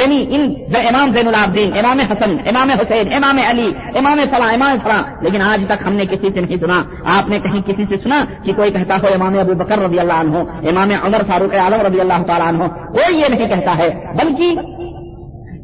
[0.00, 5.02] یعنی ان امام زین العابدین، امام حسن، امام حسین، امام علی، امام فلاں امام فلاں۔
[5.20, 6.82] لیکن آج تک ہم نے کسی سے نہیں سنا۔
[7.18, 10.12] آپ نے کہیں کسی سے سنا کہ کوئی کہتا ہو امام ابو بکر رضی اللہ
[10.12, 13.88] عنہ، امام عمر فاروق عالم رضی اللہ تعالیٰ عنہ؟ کوئی یہ نہیں کہتا ہے۔
[14.24, 14.73] بلکہ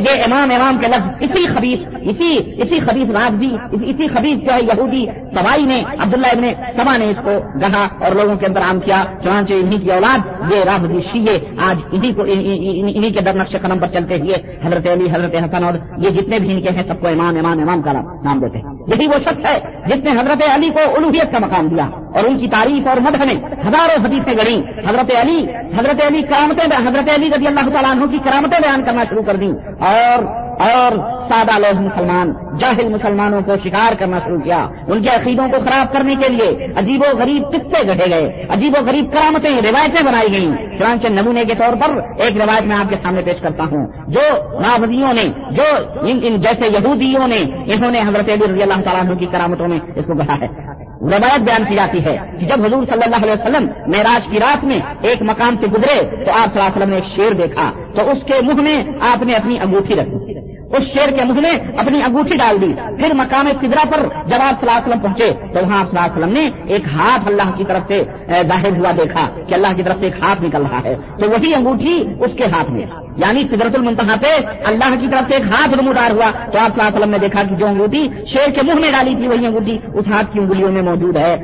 [0.04, 4.60] یہ امام امام کے لفظ اسی خبیص اسی اسی خبیص راجی اسی خبیص جو ہے
[4.62, 8.80] یہودی سوائی نے، عبداللہ ابن سما نے اس کو گڑھا اور لوگوں کے اندر عام
[8.80, 11.38] کیا، چنانچہ انہیں کی اولاد، یہ راجی شیے
[11.70, 15.64] آج انہیں کو انہیں کے در نقش قدم پر چلتے ہوئے حضرت علی، حضرت حسن
[15.64, 18.58] اور یہ جتنے بھی ان کے ہیں سب کو امام امام امام کا نام دیتے
[18.58, 22.26] ہیں۔ یہی وہ شخص ہے جس نے حضرت علی کو الوحیت کا مقام دیا۔ اور
[22.26, 23.36] ان کی تعریف اور مدح میں
[23.68, 28.18] ہزاروں حدیثیں گڑی حضرت علی حضرت علی کرامتیں حضرت علی رضی اللہ تعالیٰ عنہ کی
[28.18, 30.92] کرامتیں بیان کرنا شروع کر دی اور اور
[31.30, 35.94] سادہ لوگ مسلمان، جاہل مسلمانوں کو شکار کرنا شروع کیا۔ ان کے عقیدوں کو خراب
[35.94, 40.28] کرنے کے لیے عجیب و غریب قصے گھٹے گئے۔ عجیب و غریب کرامتیں روایتیں بنائی
[40.32, 43.88] گئیں۔ چنانچہ نمونے کے طور پر ایک روایت میں آپ کے سامنے پیش کرتا ہوں۔
[44.08, 44.22] جو
[44.60, 45.64] ناوزیوں نے، جو
[46.02, 47.44] ان ان جیسے یہودیوں نے،
[47.74, 50.69] انہوں نے حضرت علی رضی اللہ تعالیٰ کی کرامتوں میں اس کو کہا ہے۔
[51.02, 54.64] روایت بیان کی جاتی ہے کہ جب حضور صلی اللہ علیہ وسلم معراج کی رات
[54.64, 57.72] میں ایک مقام سے گزرے تو آپ صلی اللہ علیہ وسلم نے ایک شیر دیکھا
[57.96, 58.84] تو اس کے منہ میں
[59.14, 63.14] آپ نے اپنی انگوٹھی رکھی۔ اس شیر کے منہ میں اپنی انگوٹھی ڈال دی۔ پھر
[63.14, 66.18] مقام قدرا پر جب آپ صلی اللہ علیہ وسلم پہنچے تو وہاں صلی اللہ علیہ
[66.18, 68.04] وسلم نے ایک ہاتھ اللہ کی طرف سے
[68.48, 71.54] ظاہر ہوا دیکھا کہ اللہ کی طرف سے ایک ہاتھ نکل رہا ہے۔ تو وہی
[71.54, 72.86] انگوٹھی اس کے ہاتھ میں۔
[73.22, 74.34] یعنی قدرت المنتہا پہ
[74.66, 77.18] اللہ کی طرف سے ایک ہاتھ نمودار ہوا تو آپ صلی اللہ علیہ وسلم نے
[77.18, 80.40] دیکھا کہ جو انگوٹھی شیر کے منہ میں ڈالی تھی وہی انگوٹھی اس ہاتھ کی
[80.40, 81.36] انگلیوں میں موجود ہے۔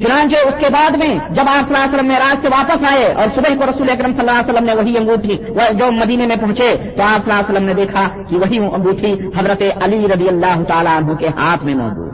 [0.00, 3.04] چنانچہ اس کے بعد میں جب آپ صلی اللہ علیہ وسلم راج سے واپس آئے
[3.12, 5.36] اور صبح کو رسول اکرم صلی اللہ علیہ وسلم نے وہی انگوٹھی
[5.78, 9.12] جو مدینے میں پہنچے تو آپ صلی اللہ علیہ وسلم نے دیکھا کہ وہی انگوٹھی
[9.36, 12.13] حضرت علی رضی اللہ تعالیٰ عنہ کے ہاتھ میں موجود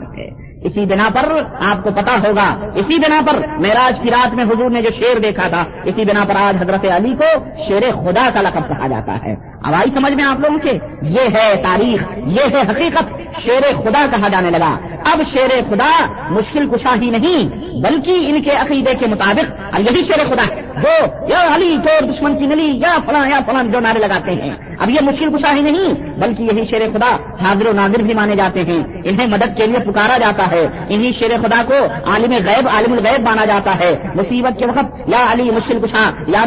[0.63, 4.71] اسی بنا پر آپ کو پتا ہوگا، اسی بنا پر معراج کی رات میں حضور
[4.71, 8.41] نے جو شیر دیکھا تھا، اسی بنا پر آج حضرت علی کو شیر خدا کا
[8.41, 10.71] لقب کہا جاتا ہے۔ اب آئی سمجھ میں آپ لوگوں کے،
[11.01, 13.09] یہ ہے تاریخ، یہ ہے حقیقت،
[13.41, 14.77] شیر خدا کہا جانے لگا۔
[15.13, 17.49] اب شیر خدا مشکل کشا ہی نہیں،
[17.81, 19.45] بلکہ ان کے عقیدے کے مطابق
[19.79, 23.63] یہی شیر خدا ہے۔ جو یا علی، چور دشمن کی نلی، یا فلاں یا فلاں
[23.63, 27.15] جو نعرے لگاتے ہیں۔ اب یہ مشکل کشا ہی نہیں، بلکہ یہی شیر خدا
[27.45, 31.11] حاضر و ناظر بھی مانے جاتے ہیں۔ انہیں مدد کے لیے پکارا جاتا ہے۔ انہی
[31.19, 31.73] شیر خدا کو
[32.11, 36.41] عالم غیب، عالم الغیب مانا جاتا ہے۔ مصیبت کے وقت یا علی مشکل کشا، یا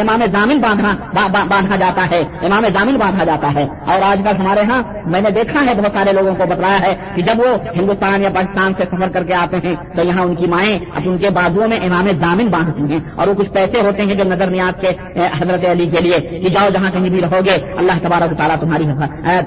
[0.00, 4.82] امام ضامن باندھا جاتا ہے۔ امام ضامن باندھا جاتا ہے۔ اور آج کل ہمارے ہاں
[5.06, 8.30] میں نے دیکھا ہے بہت سارے لوگوں کو بتایا ہے کہ جب وہ ہندوستان یا
[8.34, 11.30] پاکستان سے سفر کر کے آتے ہیں تو یہاں ان کی مائیں اب ان کے
[11.30, 14.80] بازو میں امام ضامن باندھتی ہیں۔ اور وہ کچھ پیسے ہوتے ہیں جو نظر نیاز
[14.80, 18.60] کے حضرت علی کے لیے کہ جاؤ جہاں کہیں بھی رہو گے۔ اللہ تبارک تعالیٰ
[18.60, 18.84] تمہاری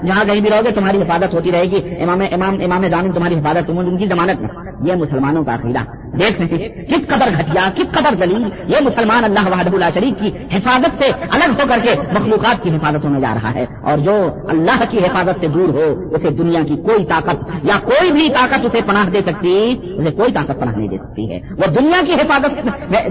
[0.06, 3.38] جہاں کہیں بھی رہو گے تمہاری حفاظت ہوتی رہے گی۔ امام امام امام ضامن تمہاری
[3.38, 5.78] حفاظت ان کی ضمانت میں۔ یہ مسلمانوں کا عقیدہ۔
[6.10, 10.56] دیکھ رہے کس قدر گھٹیا، کس قدر دلیل، یہ مسلمان اللہ وحد اللہ شریف کی
[10.56, 14.24] حفاظت سے الگ ہو کر کے مخلوقات کی حفاظت ہونے جا رہا ہے۔ اور جو
[14.48, 18.64] اللہ کی حفاظت سے دور ہو، اسے دنیا کی کوئی طاقت یا کوئی بھی طاقت
[18.64, 22.14] اسے پناہ دے سکتی، اسے کوئی طاقت پناہ نہیں دے سکتی ہے۔ وہ دنیا کی
[22.14, 22.50] حفاظت،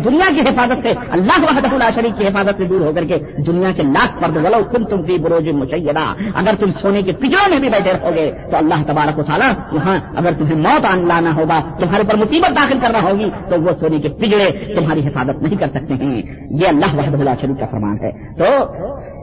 [0.04, 3.18] دنیا کی حفاظت سے اللہ وحد اللہ شریف کی حفاظت سے دور ہو کر کے
[3.48, 7.50] دنیا کے لاکھ پر غلط تم تم کی بروج مشیدہ۔ اگر تم سونے کے پجڑوں
[7.50, 11.08] میں بھی بیٹھے رہو گے، تو اللہ تبارک و تعالیٰ وہاں اگر تمہیں موت آن
[11.08, 15.44] لانا ہوگا تمہارے پر مصیبت داخل کرنا ہوگی، تو وہ سونے کے پجڑے تمہاری حفاظت
[15.44, 18.76] نہیں کر سکتے ہیں۔ یہ اللہ وحد اللہ شریف کا فرمان ہے۔ تو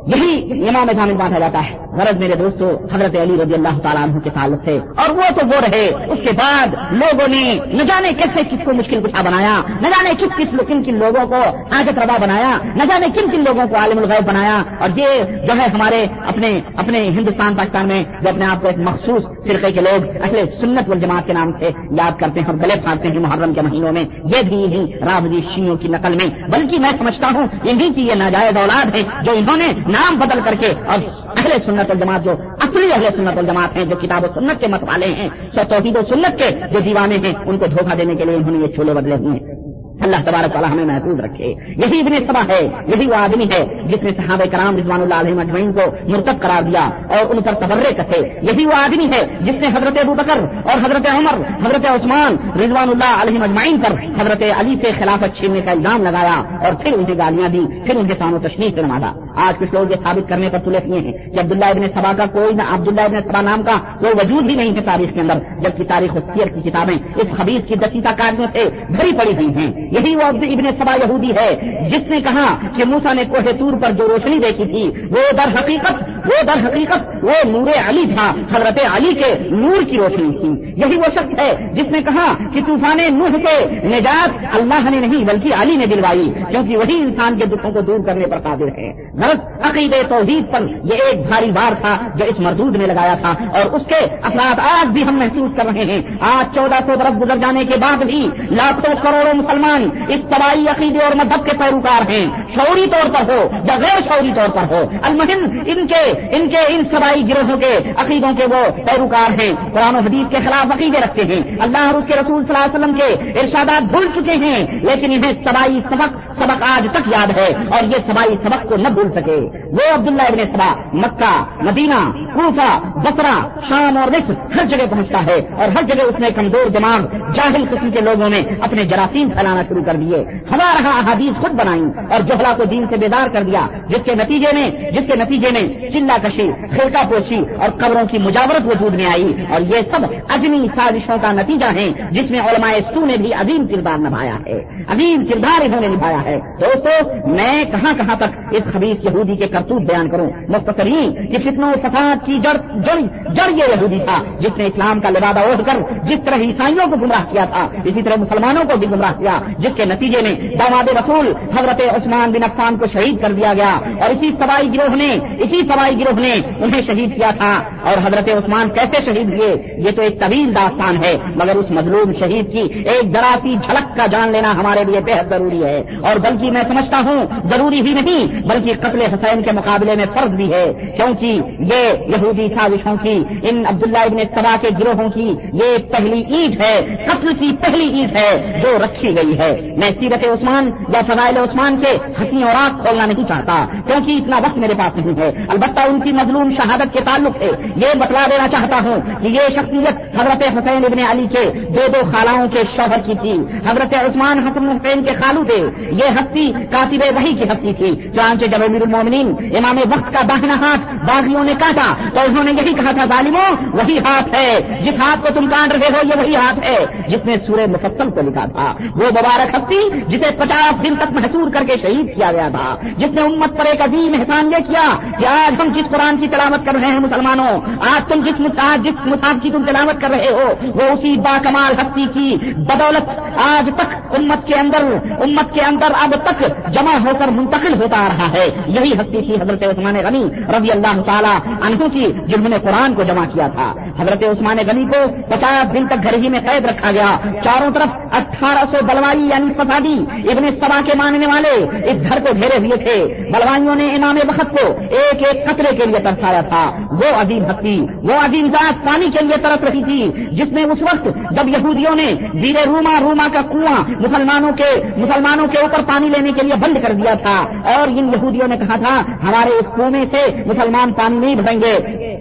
[0.06, 4.18] یہی امام ضامن باندھا جاتا ہے۔ غرض میرے دوستو، حضرت علی رضی اللہ تعالیٰ عنہ
[4.18, 8.12] کے تعلق سے۔ اور وہ تو وہ رہے، اس کے بعد لوگوں نے نہ جانے
[8.12, 11.40] کیسے کس کو مشکل کشا بنایا، نہ جانے کس کس کن کن لوگوں کو
[11.74, 15.60] حاجت روا بنایا، نہ جانے کن کن لوگوں کو عالم الغیب بنایا۔ اور یہ جو
[15.60, 19.80] ہے ہمارے اپنے اپنے ہندوستان، پاکستان میں جو اپنے آپ کو ایک مخصوص فرقے کے
[19.80, 23.54] لوگ اہل سنت والجماعت کے نام سے یاد کرتے ہیں اور گلے پھاڑتے ہیں محرم
[23.54, 27.46] کے مہینوں میں، یہ بھی ہی رابضی شیوں کی نقل میں۔ بلکہ میں سمجھتا ہوں
[27.70, 31.04] انہیں کی یہ ناجائز اولاد ہے جو انہوں نے نام بدل کر کے اور
[31.38, 32.32] اہل سنت الجماعت جو
[32.62, 35.96] اصلی اہل سنت الجماعت ہیں، جو کتاب و سنت کے مت والے ہیں یا توحید
[35.96, 38.74] و سنت کے جو دیوانے ہیں، ان کو دھوکہ دینے کے لیے انہوں نے یہ
[38.74, 39.65] چھولے بدلے ہوئے ہیں۔
[40.00, 41.44] اللہ تبارک تعالیٰ ہمیں محفوظ رکھے۔
[41.76, 45.34] یہی ابن سبا ہے، یہی وہ آدمی ہے جس نے صحابہ کرام رضوان اللہ علیہ
[45.34, 49.54] مجمعین کو مرتب قرار دیا اور ان پر تبرے کسے یہی وہ آدمی ہے جس
[49.54, 54.42] نے حضرت ابو بکر اور حضرت عمر، حضرت عثمان رضوان اللہ علیہ مجمعین پر حضرت
[54.58, 58.34] علی سے خلافت چھیننے کا الزام لگایا اور پھر انہیں گالیاں دی، پھر انہیں سان
[58.34, 61.64] و تشریح سے نمازا۔ آج کچھ لوگ یہ ثابت کرنے پر تلے ہیں کہ عبداللہ
[61.64, 64.80] ابن سبا کا کوئی نہ عبداللہ ابن سبا نام کا کوئی وجود ہی نہیں ہے
[64.80, 68.68] تاریخ کے اندر، جبکہ تاریخ و سیر کی کتابیں اس خبیز کی دسیتا کاریوں سے
[68.90, 71.50] بھری پڑی ہوئی ہیں۔ یہی وہ ابن سبا یہودی ہے،
[71.90, 72.46] جس نے کہا
[72.76, 76.64] کہ موسا نے کوہ تور پر جو روشنی دیکھی تھی، وہ در حقیقت وہ در
[76.66, 80.50] حقیقت وہ نور علی تھا، حضرت علی کے نور کی روشنی تھی۔
[80.82, 85.24] یہی وہ شخص ہے جس نے کہا کہ طوفان نوح کے نجات اللہ نے نہیں
[85.24, 88.88] بلکہ علی نے دلوائی، کیونکہ وہی انسان کے دکھوں کو دور کرنے پر قادر ہے۔
[89.22, 93.32] غلط عقید توحید پر یہ ایک بھاری بار تھا جو اس مردود نے لگایا تھا،
[93.54, 96.00] اور اس کے اثرات آج بھی ہم محسوس کر رہے ہیں۔
[96.32, 101.04] آج چودہ سو برس گزر جانے کے بعد بھی لاکھوں کروڑوں مسلمان اس تباہی عقیدے
[101.04, 104.82] اور مذہب کے پیروکار ہیں۔ شعوری طور پر ہو یا غیر شعوری طور پر ہو،
[105.02, 106.04] المہم ان کے
[106.36, 110.36] ان کے، ان سبائی گروہوں کے عقیدوں کے وہ پیروکار ہیں۔ قرآن و حدیث کے
[110.36, 113.82] خلاف عقیدے رکھتے ہیں۔ اللہ اور اس کے رسول صلی اللہ علیہ وسلم کے ارشادات
[113.82, 118.36] بھول چکے ہیں، لیکن انہیں سبائی سبق سبق آج تک یاد ہے اور یہ سبائی
[118.44, 119.36] سبق کو نہ بھول سکے۔
[119.72, 122.00] وہ عبداللہ ابن سبا مکہ، مدینہ،
[122.34, 123.34] کوفہ بسرا
[123.68, 127.00] شام اور مصر ہر جگہ پہنچتا ہے اور ہر جگہ اس نے کمزور دماغ،
[127.34, 131.82] جاہل قسم کے لوگوں نے اپنے جراثیم پھیلانا شروع کر دیے۔ ہمارا احادیث خود بنائی
[132.10, 135.48] اور جوہلا کو دین سے بیدار کر دیا، جس کے نتیجے میں، جس کے نتیجے
[135.52, 140.06] میں چلا کشی خرقہ پوشی اور قبروں کی مجاورت وجود میں آئی۔ اور یہ سب
[140.28, 144.82] اجمی سازشوں کا نتیجہ ہے جس میں علماء سو نے بھی عظیم کردار نبھایا ہے۔
[144.88, 149.46] عظیم کردار انہوں نے نبھایا ہے۔ دوستو، میں کہاں کہاں تک اس خبیص یہودی کے
[149.46, 153.00] کرتوت بیان کروں؟ مختصرین کہ فتنوں فساد کی جڑ جڑ
[153.32, 156.96] جڑ یہ یہودی تھا، جس نے اسلام کا لبادہ اوڑھ کر جس طرح عیسائیوں کو
[156.96, 160.88] گمراہ کیا تھا، اسی طرح مسلمانوں کو بھی گمراہ کیا۔ جس کے نتیجے میں داماد
[160.88, 161.26] رسول
[161.58, 165.60] حضرت عثمان بن عفان کو شہید کر دیا گیا اور اسی سوائی گروہ نے، اسی
[165.60, 170.02] سوائی گروہ نے انہیں شہید کیا تھا۔ اور حضرت عثمان کیسے شہید ہوئے؟ یہ تو
[170.02, 174.52] ایک طویل داستان ہے، مگر اس مظلوم شہید کی ایک ذراتی جھلک کا جان لینا
[174.52, 179.02] ہمارے لیے بہت ضروری ہے۔ اور بلکہ میں سمجھتا ہوں، ضروری ہی نہیں، بلکہ قتل
[179.02, 181.26] حسین کے مقابلے میں فرض بھی ہے۔ کیونکہ
[181.58, 186.96] یہ یہودی سازشوں کی، ان عبداللہ ابن سبا کے گروہوں کی یہ پہلی عید ہے،
[187.04, 191.80] قتل کی پہلی عید ہے جو رکھی گئی ہے۔ میں سیرت عثمان یا فضائل عثمان
[191.80, 195.80] کے ہنسی اور آنکھ کھولنا نہیں چاہتا، کیونکہ اتنا وقت میرے پاس نہیں ہے۔ البتہ
[195.80, 200.20] ان کی مظلوم شہادت کے تعلق سے یہ بتلا دینا چاہتا ہوں کہ یہ شخصیت
[200.20, 204.68] حضرت حسین ابن علی کے دو دو خالاؤں کے شوہر کی تھی۔ حضرت عثمان حسن
[204.68, 209.34] حسین کے خالو تھے یہ ہستی کاتب وحی کی ہستی تھی۔ چانچے جب امیر المومنین
[209.56, 213.66] امام وقت کا داہنا ہاتھ باغیوں نے کاٹا تو انہوں نے یہی کہا تھا، ظالموں
[213.72, 217.24] وہی ہاتھ ہے۔ جس ہاتھ کو تم کاٹ رہے ہو، یہ وہی ہاتھ ہے۔ جس
[217.24, 221.64] نے سورہ مفصل کو لکھا تھا، وہ مبارک ہستی جسے پچاس دن تک محسور کر
[221.66, 224.86] کے شہید کیا گیا تھا، جس نے امت پر ایک عظیم احسان یہ کیا
[225.18, 227.52] کہ آج ہم جس قرآن کی تلاوت کر رہے ہیں مسلمانوں،
[227.90, 228.40] آج تم جس
[228.84, 232.36] جس مصاف کی تم تلاوت کر رہے ہو، وہ اسی با کمال ہستی کی
[232.68, 233.08] بدولت
[233.46, 234.84] آج تک امت کے اندر،
[235.20, 236.42] امت کے اندر اب تک
[236.74, 240.24] جمع ہو کر منتقل ہوتا آ رہا ہے۔ یہی ہستی تھی حضرت عثمان غنی
[240.56, 243.68] رضی اللہ تعالیٰ عنہ کی جنہوں نے قرآن کو جمع کیا تھا۔
[244.00, 247.10] حضرت عثمان غنی کو پچاس دن تک گھر ہی میں قید رکھا گیا۔
[247.44, 249.94] چاروں طرف اٹھارہ سو بلوائی یعنی فسادی،
[250.30, 254.50] ابن سبا کے ماننے والے اس گھر کو گھیرے ہوئے تھے۔ بلوائیوں نے امام وقت
[254.50, 259.06] کو ایک ایک قطرے کے لیے ترسایا تھا۔ وہ عظیم ہستی، وہ عظیم ذات پانی
[259.18, 263.26] کے لیے ترس رہی تھی، جس نے اس وقت جب یہودیوں نے زیر روما روما
[263.32, 267.46] کا کنواں مسلمانوں کے مسلمانوں کے اوپر پانی لینے کے لیے بند کر دیا تھا۔
[267.74, 272.15] اور ان یہودیوں نے کہا تھا، ہمارے اس کنویں سے مسلمان پانی نہیں بھریں گے۔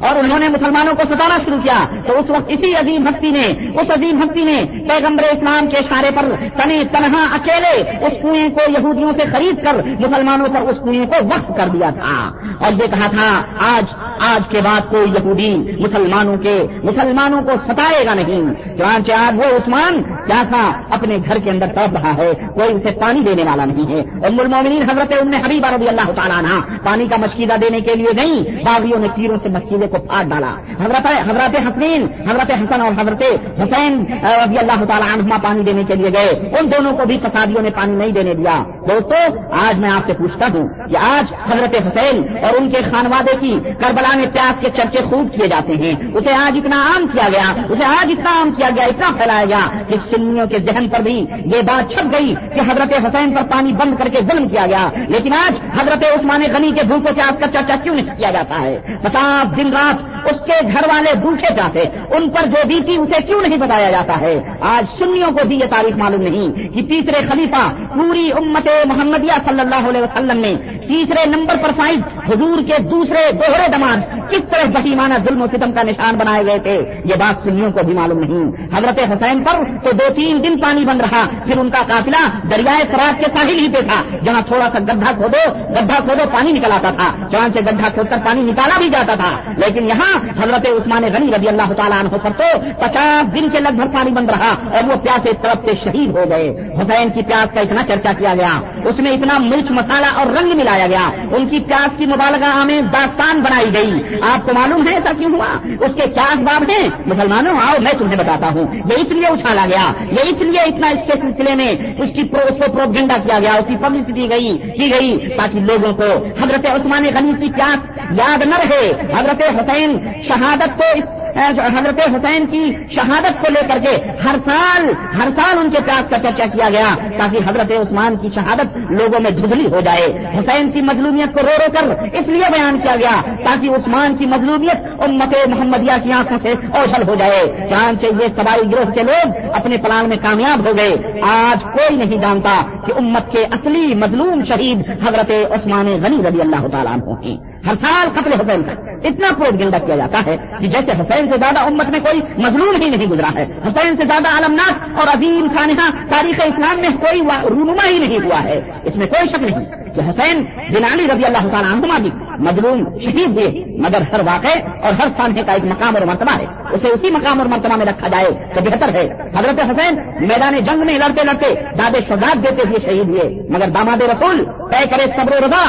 [0.00, 3.68] اور انہوں نے مسلمانوں کو ستانا شروع کیا۔ تو اس وقت اسی عظیم ہستی نے،
[3.80, 6.22] اس عظیم ہستی نے پیغمبر اسلام کے اشارے پر
[6.62, 11.26] تنی تنہا اکیلے اس کنویں کو یہودیوں سے خرید کر مسلمانوں پر اس کنویں کو
[11.26, 12.30] وقف کر دیا تھا۔
[12.64, 13.42] اور یہ کہا تھا،
[13.76, 13.84] آج
[14.20, 19.56] آج کے بعد کوئی یہودی مسلمانوں کے، مسلمانوں کو ستائے گا نہیں۔ چانچہ آج وہ
[19.56, 23.64] عثمان کیا تھا اپنے گھر کے اندر تڑپ رہا ہے، کوئی اسے پانی دینے والا
[23.64, 27.80] نہیں ہے۔ ام المومنین حضرت ام حبیبہ رضی اللہ تعالیٰ عنہ پانی کا مشکیزہ دینے
[27.80, 32.50] کے لیے نہیں، باغیوں نے تیروں سے مشکیزے کو پھاٹ ڈالا۔ حضرت حضرت حسین حضرت
[32.50, 33.22] حسن اور حضرت
[33.60, 37.62] حسین رضی اللہ تعالیٰ عنہما پانی دینے کے لیے گئے۔ ان دونوں کو بھی فسادیوں
[37.62, 41.74] نے پانی نہیں دینے دیا۔ دوستو، آج میں آپ سے پوچھتا ہوں کہ آج حضرت
[41.74, 45.94] حسین اور ان کے خانوادے کی کربلا میں پیاس کے چرچے خوب کیے جاتے ہیں۔
[46.14, 49.82] اسے آج اتنا عام کیا گیا، اسے آج اتنا عام کیا گیا، اتنا پھیلایا گیا
[49.88, 53.72] کہ سنیوں کے ذہن پر بھی یہ بات چھپ گئی کہ حضرت حسین پر پانی
[53.72, 57.40] بند کر کے ظلم کیا گیا۔ لیکن آج حضرت عثمان غنی کے بھوکوں سے آج
[57.40, 61.54] کا چرچا کیوں نہیں کیا جاتا ہے؟ پچاس دن رات اس کے گھر والے بھوکے
[61.54, 65.56] جاتے، ان پر جو بیتی اسے کیوں نہیں بتایا جاتا ہے؟ آج سنیوں کو بھی
[65.56, 67.62] یہ تاریخ معلوم نہیں کہ تیسرے خلیفہ
[67.94, 70.54] پوری امت محمدیہ صلی اللہ علیہ وسلم نے
[70.88, 71.98] تیسرے نمبر پر فائز
[72.32, 73.96] حضور کے دوسرے دوہرے دماد
[74.30, 77.80] کس طرح بہیمانہ ظلم و ستم کا نشان بنائے گئے تھے؟ یہ بات سنیوں کو
[77.84, 81.70] بھی معلوم نہیں۔ حضرت حسین پر تو دو تین دن پانی بند رہا، پھر ان
[81.70, 86.04] کا قافلہ دریائے سراج کے ساحل ہی پہ تھا، جہاں تھوڑا سا گڈھا کھودو گڈھا
[86.04, 89.52] کھودو، پانی نکل آتا تھا جہاں سے گڈھا کھود کر پانی نکالا بھی جاتا تھا۔
[89.56, 93.68] لیکن یہاں حضرت عثمان غنی رضی اللہ تعالیٰ عنہ پر تو پچاس دن کے لگ
[93.68, 97.54] بھگ پانی بند رہا اور وہ پیاسے طرف سے شہید ہو گئے۔ حسین کی پیاس
[97.54, 101.48] کا اتنا چرچا کیا گیا۔ اس میں اتنا مرچ مسالہ اور رنگ ملایا گیا۔ ان
[101.48, 105.46] کی پیاس کی مبالغہ میں داستان بنائی گئی۔ آپ کو معلوم ہے ایسا کیوں ہوا؟
[105.80, 109.66] اس کے کیا اسباب ہیں؟ مسلمانوں، آؤ میں تمہیں بتاتا ہوں۔ یہ اس لیے اچھالا
[109.68, 113.38] گیا۔ یہ اس لیے اتنا اس کے سلسلے میں اس کی اس کو پروگنڈا کیا
[113.38, 117.78] گیا، اس کی پبلسٹی گئی، کی گئی تاکہ لوگوں کو حضرت عثمان غنی کی پیاس
[118.18, 121.00] یاد نہ رہے۔ حضرت حسین شہادت کو
[121.42, 126.10] حضرت حسین کی شہادت کو لے کر کے ہر سال ہر سال ان کے پیاس
[126.10, 130.72] کا چرچا کیا گیا تاکہ حضرت عثمان کی شہادت لوگوں میں دھدلی ہو جائے۔ حسین
[130.72, 135.02] کی مظلومیت کو رو رو کر اس لیے بیان کیا گیا تاکہ عثمان کی مظلومیت
[135.02, 139.76] امت محمدیہ کی آنکھوں سے اوجھل ہو جائے۔ جان چاہیے سبائی گروہ کے لوگ اپنے
[139.76, 144.90] پلان میں کامیاب ہو گئے۔ آج کوئی نہیں جانتا کہ امت کے اصلی مظلوم شہید
[144.90, 148.72] حضرت عثمان غنی رضی اللہ تعالیٰ ہیں۔ ہر سال قتل حسین کا۔
[149.04, 152.82] اتنا پروٹ گنڈا کیا جاتا ہے کہ جیسے حسین سے زیادہ امت میں کوئی مظلوم
[152.82, 157.20] ہی نہیں گزرا ہے۔ حسین سے زیادہ عالمناک اور عظیم خانحہ تاریخ اسلام میں کوئی
[157.50, 161.24] رونما ہی نہیں ہوا ہے۔ اس میں کوئی شک نہیں کہ حسین بن علی رضی
[161.24, 165.64] اللہ تعالیٰ عنہما بھی مظلوم شہید ہوئے۔ مگر ہر واقع اور ہر سانحے کا ایک
[165.64, 169.08] مقام اور مرتبہ ہے۔ اسے اسی مقام اور مرتبہ میں رکھا جائے تو بہتر ہے۔
[169.36, 174.02] حضرت حسین میدان جنگ میں لڑتے لڑتے دادے شہاد دیتے ہوئے شہید ہوئے۔ مگر داماد
[174.02, 175.64] رسول طے کرے صبر و رضا۔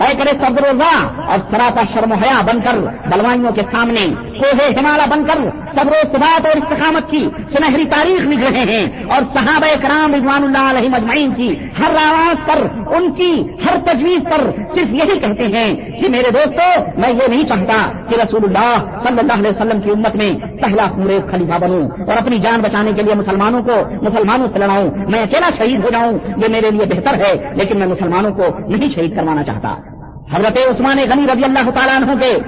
[0.00, 0.82] اے کرے صبر و
[1.30, 2.78] اور سراپا شرم حیا بن کر
[3.10, 4.04] بلوائیوں کے سامنے
[4.40, 5.38] کوہ ہمالا بن کر
[5.76, 7.22] صبر و ثبات اور استقامت کی
[7.52, 11.48] سنہری تاریخ لکھ رہے ہیں اور صحابہ کرام رضوان اللہ علیہ مجمعین کی
[11.78, 13.32] ہر آواز پر، ان کی
[13.64, 16.68] ہر تجویز پر صرف یہی کہتے ہیں کہ میرے دوستو،
[17.00, 17.78] میں یہ نہیں چاہتا
[18.10, 22.16] کہ رسول اللہ صلی اللہ علیہ وسلم کی امت میں پہلا پورے خلیفہ بنوں اور
[22.16, 26.18] اپنی جان بچانے کے لیے مسلمانوں کو مسلمانوں سے لڑاؤں۔ میں اکیلا شہید ہو جاؤں،
[26.36, 29.99] یہ میرے لیے بہتر ہے، لیکن میں مسلمانوں کو نہیں شہید کروانا چاہتا۔
[30.34, 32.38] حضرت عثمان غنی رضی اللہ تعالیٰ عنہ کے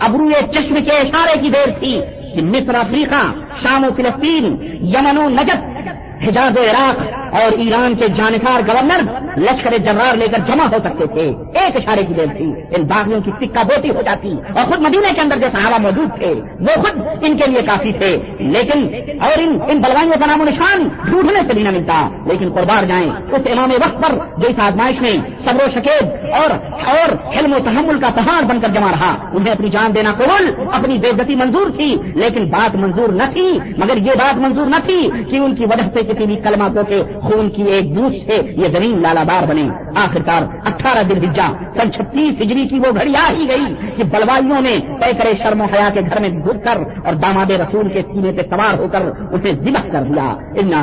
[0.00, 2.00] ابرو چشم کے اشارے کی دیر تھی
[2.36, 4.44] کہ مصر، افریقہ، شام و فلسطین،
[4.86, 5.72] یمن و نجد
[6.28, 7.00] حجاز و عراق
[7.34, 12.02] اور ایران کے جانکار گورنر، لشکر جرار لے کر جمع ہو سکتے تھے۔ ایک اشارے
[12.02, 15.36] کی دیر تھی۔ ان باغیوں کی سکہ بوٹی ہو جاتی اور خود مدینے کے اندر
[15.38, 18.88] جو صحابہ موجود تھے، وہ خود ان کے لیے کافی تھے۔ لیکن
[19.22, 22.84] اور ان ان بلوائیوں کا نام و نشان ڈھونڈنے سے بھی نہ ملتا۔ لیکن قربار
[22.84, 26.50] جائیں، اس امام وقت پر جو اس آزمائش میں صبر و شکیب اور
[26.86, 30.66] اور حلم و تحمل کا پہاڑ بن کر جمع رہا۔ انہیں اپنی جان دینا قبول،
[30.72, 34.80] اپنی بے گتی منظور تھی، لیکن بات منظور نہ تھی، مگر یہ بات منظور نہ
[34.86, 38.16] تھی کہ ان کی وجہ سے کسی بھی کلمہ کو کے خون کی ایک بوجھ
[38.16, 42.92] سے یہ زمین لالا بار بنے آخرکار اٹھارہ دن بجا سن چھتیس ہجری کی وہ
[42.98, 46.28] گھڑی آ ہی گئی کہ بلوائیوں نے طے کرے شرم و حیا کے گھر میں
[46.28, 49.00] گھس کر اور داماد رسول کے سینے پہ سوار ہو کر
[49.32, 50.24] اسے ذبح کر دیا۔
[50.60, 50.82] انا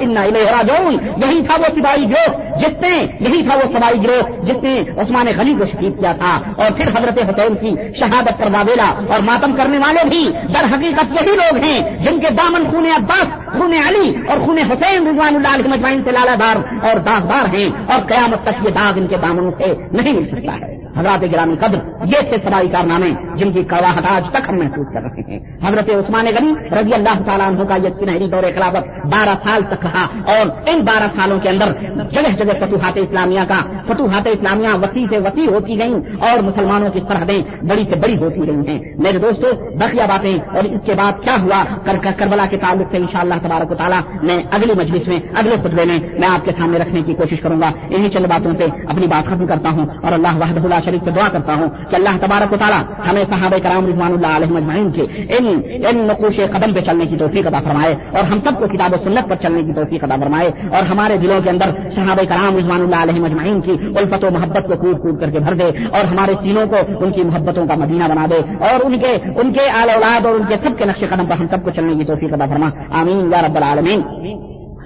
[0.00, 4.62] انا راجعون۔ یہی تھا وہ سپاہی جو جس نے یہی تھا وہ سوائی گروہ جس
[4.62, 8.88] نے عثمان غنی کو شہید کیا تھا اور پھر حضرت حسین کی شہادت پر واویلا
[9.08, 13.26] اور ماتم کرنے والے بھی در حقیقت یہی لوگ ہیں جن کے دامن خون عباس،
[13.56, 17.68] خون علی اور خون حسین رضوان اللہ علیہ مجمعین سے لالا دار اور داغدار ہیں
[17.92, 21.56] اور قیامت تک یہ داغ ان کے دامنوں سے نہیں مل سکتا ہے۔ حضرات گرامی
[21.60, 21.78] قدر،
[22.12, 23.08] یہ تھے سبائی کارنامے
[23.38, 27.22] جن کی کواہٹ آج تک ہم محسوس کر رہے ہیں۔ حضرت عثمان غنی رضی اللہ
[27.26, 28.84] تعالیٰ عنہ کا یہ سنہری دور خلافت
[29.14, 31.72] بارہ سال تک رہا اور ان بارہ سالوں کے اندر
[32.12, 37.00] جگہ جگہ فتوحات اسلامیہ کا فتوحات اسلامیہ وسیع سے وسیع ہوتی گئیں اور مسلمانوں کی
[37.00, 41.12] سرحدیں بڑی سے بڑی ہوتی رہی ہیں۔ میرے دوستوں بقیہ باتیں اور اس کے بعد
[41.24, 45.18] کیا ہوا؟ کر کربلا کے تعلق سے انشاءاللہ تبارک و تعالیٰ میں اگلی مجلس میں،
[45.34, 48.52] اگلے خطبے میں میں آپ کے سامنے رکھنے کی کوشش کروں گا۔ انہیں چند باتوں
[48.58, 51.68] سے اپنی بات ختم کرتا ہوں اور اللہ وحدہ اللہ شریف سے دعا کرتا ہوں
[51.90, 55.02] کہ اللہ تبارک و تعالیٰ ہمیں صحابہ کرام رضوان اللہ علیہ مجمعین کے
[55.38, 58.92] ان ان نقوش قدم پہ چلنے کی توفیق ادا فرمائے اور ہم سب کو کتاب
[58.92, 62.56] و سنت پر چلنے کی توفیق ادا فرمائے اور ہمارے دلوں کے اندر صحابہ کرام
[62.56, 65.54] رضوان اللہ علیہ مجمعین ان کی الفت و محبت کو کود کود کر کے بھر
[65.54, 69.40] دے اور ہمارے سینوں کو ان کی محبتوں کا مدینہ بنا دے اور ان کے
[69.40, 71.70] ان کے آل اولاد اور ان کے سب کے نقش قدم پر ہم سب کو
[71.70, 72.68] چلنے کی توفیق ادا فرما۔
[73.00, 74.00] آمین، یا رب العالمین۔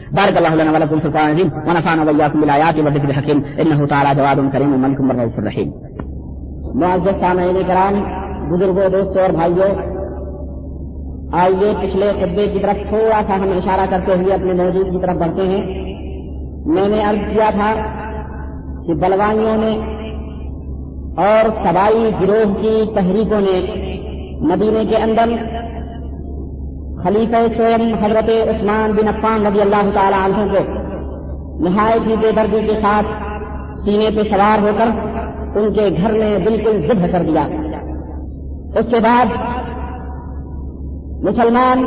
[0.09, 4.53] بارك الله لنا ولكم في القرآن العظيم ونفعنا وإياكم بالآيات والذكر الحكيم إنه تعالى جواد
[4.53, 5.71] كريم ملك رؤوف رحيم
[6.75, 7.95] معزز سامعین کرام
[8.51, 9.99] بزرگوں، دوستوں اور بھائیوں،
[11.33, 15.17] آئیے پچھلے خطبے کی طرف تھوڑا سا ہم اشارہ کرتے ہوئے اپنے موجود کی طرف
[15.17, 15.89] بڑھتے ہیں۔
[16.67, 17.75] میں نے عرض کیا تھا
[18.89, 19.73] کہ بلوائیوں نے
[21.25, 23.57] اور سبائی گروہ کی تحریکوں نے
[24.41, 25.35] مدینے کے اندر
[27.03, 30.63] خلیفہ سوئم حضرت عثمان بن عفان رضی اللہ تعالی عنہ کو
[31.65, 33.07] نہایت ہی بے دردی کے ساتھ
[33.85, 34.97] سینے پہ سوار ہو کر
[35.59, 37.47] ان کے گھر میں بالکل ضد کر دیا۔
[38.79, 39.37] اس کے بعد
[41.23, 41.85] مسلمان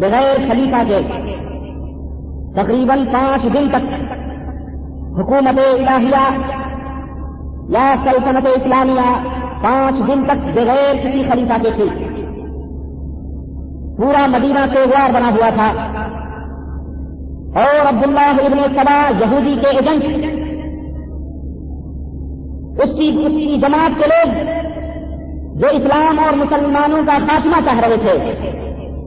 [0.00, 1.02] بغیر خلیفہ کے
[2.54, 4.12] تقریباً پانچ دن تک
[5.18, 6.26] حکومت الہیہ،
[7.68, 9.10] یا سلطنت اسلامیہ
[9.62, 11.88] پانچ دن تک بغیر کسی خلیفہ کے تھی
[13.96, 15.68] پورا مدینہ سے بنا ہوا تھا۔
[17.54, 20.04] اور عبداللہ ابن سبا یہودی کے ایجنٹ،
[22.82, 24.32] اس کی اس کی جماعت کے لوگ
[25.60, 28.14] جو اسلام اور مسلمانوں کا خاتمہ چاہ رہے تھے،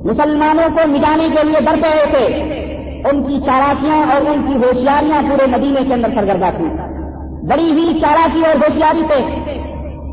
[0.03, 2.64] مسلمانوں کو مٹانے کے لیے ڈرتے رہے تھے۔
[3.11, 6.69] ان کی چالاکیاں اور ان کی ہوشیاریاں پورے مدینے کے اندر سرگردہ تھیں۔
[7.49, 9.19] بڑی ہی چالاکی اور ہوشیاری سے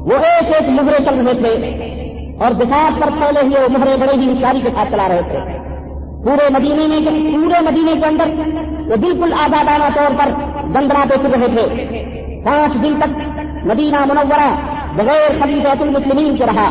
[0.06, 1.52] وہ ایک ایک مہرے چل رہے تھے
[2.44, 5.38] اور بساط پر پھیلے ہوئے مہرے بڑے ہی ہوشیاری کے ساتھ چلا رہے تھے۔
[6.24, 8.28] پورے مدینے میں پورے مدینے کے اندر
[8.90, 10.32] وہ بالکل آزادانہ طور پر
[10.74, 11.66] گندرا پہ چل رہے تھے۔
[12.44, 13.18] پانچ دن تک
[13.66, 14.50] مدینہ منورہ
[14.96, 16.68] بغیر خلیفۃ المسلمین کے رہا۔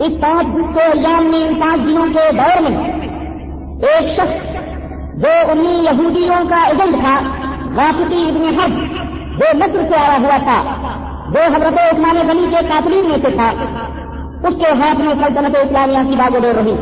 [0.00, 2.88] اس پانچ دن کے ایام میں ان پانچ دنوں کے دور میں
[3.82, 4.59] ایک شخص
[5.20, 7.20] جو انہیں یہودیوں کا ایجنٹ تھا،
[7.74, 8.72] واسطی ابن حج،
[9.38, 10.62] جو مصر سے آیا ہوا تھا۔
[11.32, 13.52] جو حضرت عثمان غنی کے قاتلین میں سے تھا۔
[14.48, 16.72] اس کے ہاتھ میں سلطنت اسلامیہ کی باغ ڈور رہی۔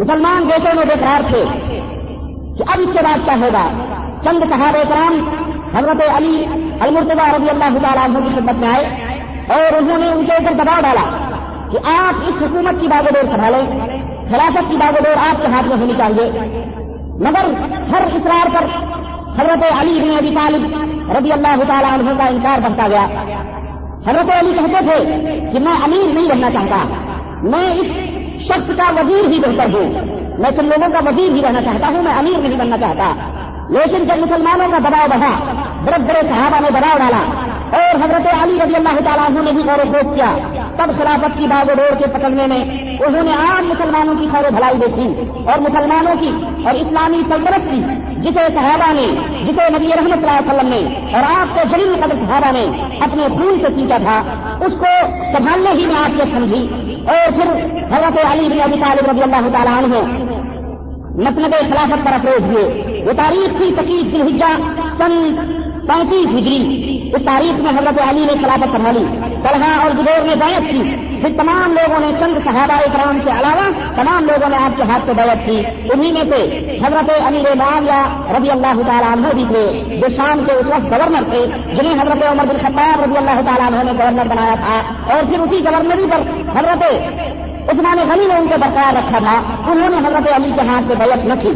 [0.00, 1.44] مسلمان دیشوں میں بےقرار تھے
[2.58, 5.28] کہ اب اس کے بعد کیا ہوگا؟ چند صحابہ کرام
[5.76, 6.46] حضرت علی
[6.80, 8.84] المرتبہ رضی اللہ تعالیٰ عنہ کی خدمت میں آئے
[9.48, 11.28] اور انہوں نے ان کے اوپر دباؤ ڈالا
[11.72, 15.68] کہ آپ اس حکومت کی باغ ڈور سنبھالیں خلافت کی باغ ڈور آپ کے ہاتھ
[15.68, 16.32] میں ہونی چاہیے۔
[17.14, 17.44] مگر
[17.92, 18.66] ہر اصرار پر
[19.40, 23.04] حضرت علی بن ابی طالب رضی اللہ تعالیٰ عنہ کا انکار بنتا گیا۔
[24.10, 25.04] حضرت علی کہتے تھے
[25.52, 26.76] کہ میں امیر نہیں بننا چاہتا۔
[27.42, 27.86] میں اس
[28.42, 29.92] شخص کا وزیر ہی بہتر ہوں۔
[30.40, 33.14] میں تم لوگوں کا وزیر ہی رہنا چاہتا ہوں، میں امیر نہیں بننا چاہتا۔
[33.70, 35.52] لیکن جب مسلمانوں کا دباؤ بڑھا،
[35.84, 39.62] بڑے بڑے صحابہ نے دباؤ ڈالا۔ اور حضرت علی رضی اللہ تعالیٰ عنہ نے بھی
[39.62, 40.34] غور و خوش کیا۔
[40.76, 42.58] تب خلافت کی باغ ڈور کے پکڑنے میں
[43.06, 46.30] انہوں نے عام مسلمانوں کی خیر بھلائی دیکھی اور مسلمانوں کی
[46.66, 47.82] اور اسلامی سلطنت کی،
[48.20, 49.06] جسے صحابہ نے،
[49.44, 52.64] جسے نبی رحمت اللہ علیہ وسلم نے اور آپ کے جلیل قدر صحابہ نے
[53.00, 54.22] اپنے خون سے سینچا تھا،
[54.66, 56.68] اس کو سنبھالنے ہی میں آپ کے سمجھی۔
[57.08, 57.50] اور پھر
[57.96, 60.33] حضرت علی بن ابی طالب رضی اللہ تعالیٰ عنہ
[61.14, 62.64] مسند خلافت پر افروز ہوئے
[63.06, 64.56] وہ تاریخ تھی پچیس دن ہجا
[64.98, 65.36] سن
[65.88, 70.70] پینتیس ہجری، اس تاریخ میں حضرت علی نے خلافت سنبھالی۔ طلحہ اور زبیر نے بیعت
[70.70, 74.82] کی۔ پھر تمام لوگوں نے چند صحابہ کرام کے علاوہ تمام لوگوں نے آپ کے
[74.82, 75.62] ہاتھ سے بیعت کی۔
[75.94, 80.52] انہیں میں سے حضرت امیر معاویہ رضی اللہ تعالیٰ عنہ بھی تھے، جو شام کے
[80.52, 84.28] اس وقت گورنر تھے، جنہیں حضرت عمر بن خطاب رضی اللہ تعالیٰ عنہ نے گورنر
[84.28, 84.80] بنایا تھا۔
[85.14, 86.22] اور پھر اسی گورنری پر
[86.58, 86.84] حضرت
[87.68, 90.94] عثمان غنی نے ان کو برقرار رکھا تھا۔ انہوں نے حضرت علی کے ہاتھ سے
[90.94, 91.52] بیعت نہ کی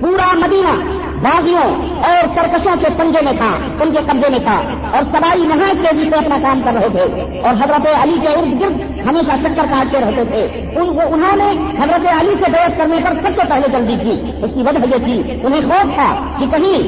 [0.00, 4.60] پورا مدینہ باغیوں اور سرکشوں کے پنجے میں تھا ان کے قبضے میں تھا۔
[4.92, 8.60] اور سوائی نہایت تیزی سے اپنا کام کر رہے تھے۔ اور حضرت علی کے ارد
[8.60, 10.44] گرد ہمیشہ چکر کاٹتے رہتے تھے۔
[10.80, 14.60] انہوں نے حضرت علی سے بیعت کرنے پر سب سے پہلے جلدی کی۔ اس کی
[14.60, 16.78] وجہ یہ تھی، انہیں خوف تھا کہ کہیں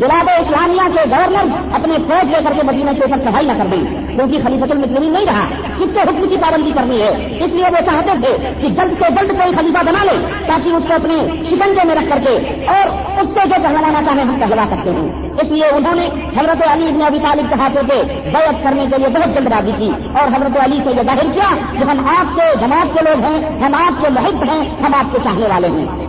[0.00, 3.66] جلاد اسلامیہ کے گورنر اپنے فوج لے کر کے مدینہ کے اوپر چڑھائی نہ کر
[3.66, 5.48] دیں۔ کیونکہ خلیفت المسلمین نہیں رہا۔
[5.78, 9.12] کس کے حکم کی پابندی کرنی ہے۔ اس لیے وہ چاہتے تھے کہ جلد سے
[9.12, 11.14] جلد کوئی خلیفہ بنا لے تاکہ اس کو اپنے
[11.44, 12.88] شکنجے میں رکھ کر کے اور
[13.20, 16.06] اس سے جو پہلوانا چاہے ہم پہلوا سکتے ہیں۔ اس لیے انہوں نے
[16.36, 19.72] حضرت علی ابن ابی طالب کے ہاتھوں پہ بیعت کرنے کے لیے بہت جلد بازی
[19.78, 19.90] کی
[20.20, 23.58] اور حضرت علی سے یہ ظاہر کیا کہ ہم آپ کے جماعت کے لوگ ہیں،
[23.60, 26.05] ہم آپ کے محب ہیں، ہم آپ کے چاہنے والے ہیں۔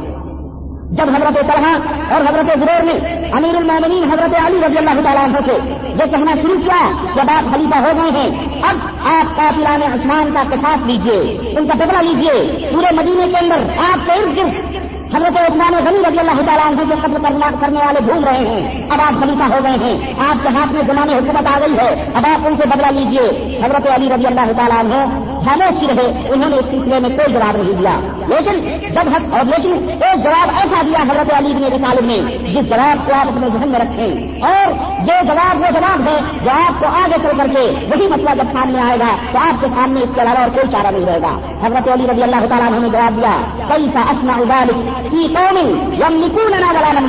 [0.91, 2.93] جب حضرت طلحہ اور حضرت زبیر نے
[3.37, 5.55] امیر المومنین حضرت علی رضی اللہ تعالیٰ عنہ سے
[5.99, 6.79] یہ کہنا شروع کیا
[7.15, 8.29] جب آپ خلیفہ ہو گئے ہیں،
[8.69, 8.85] اب
[9.15, 11.19] آپ قافلان عثمان کا کساس لیجیے،
[11.57, 15.99] ان کا بدلا لیجیے، پورے مدینے کے اندر آپ کے ارد گرد حضرت عثمان غنی
[16.09, 19.59] رضی اللہ تعالیٰ عنہ کے قتل کرنے والے گھوم رہے ہیں۔ اب آپ خلیفہ ہو
[19.63, 22.67] گئے ہیں۔ آپ کے ہاتھ میں زمانے حکومت آ گئی ہے۔ اب آپ ان سے
[22.67, 26.99] بدلا لیجیے۔ حضرت علی رضی اللہ تعالیٰ عنہ خاموش ہی رہے۔ انہوں نے اس سلسلے
[26.99, 28.59] میں کوئی جواب نہیں دیا۔ لیکن
[28.93, 33.07] جب اور لیکن ایک جواب ایسا دیا حضرت علی بن ابی طالب نے، جس جواب
[33.07, 36.85] کو آپ اپنے ذہن میں رکھیں۔ اور یہ جواب وہ جواب ہے، جو آپ کو
[36.85, 40.09] آگے چل کر کے وہی مسئلہ جب سامنے آئے گا، تو آپ کے سامنے اس
[40.15, 43.21] کے علاوہ اور کوئی چارہ نہیں رہے گا۔ حضرت علی رضی اللہ تعالیٰ نے جواب
[43.21, 46.99] دیا کئی سا اسنا ابالک کی قومی یم والا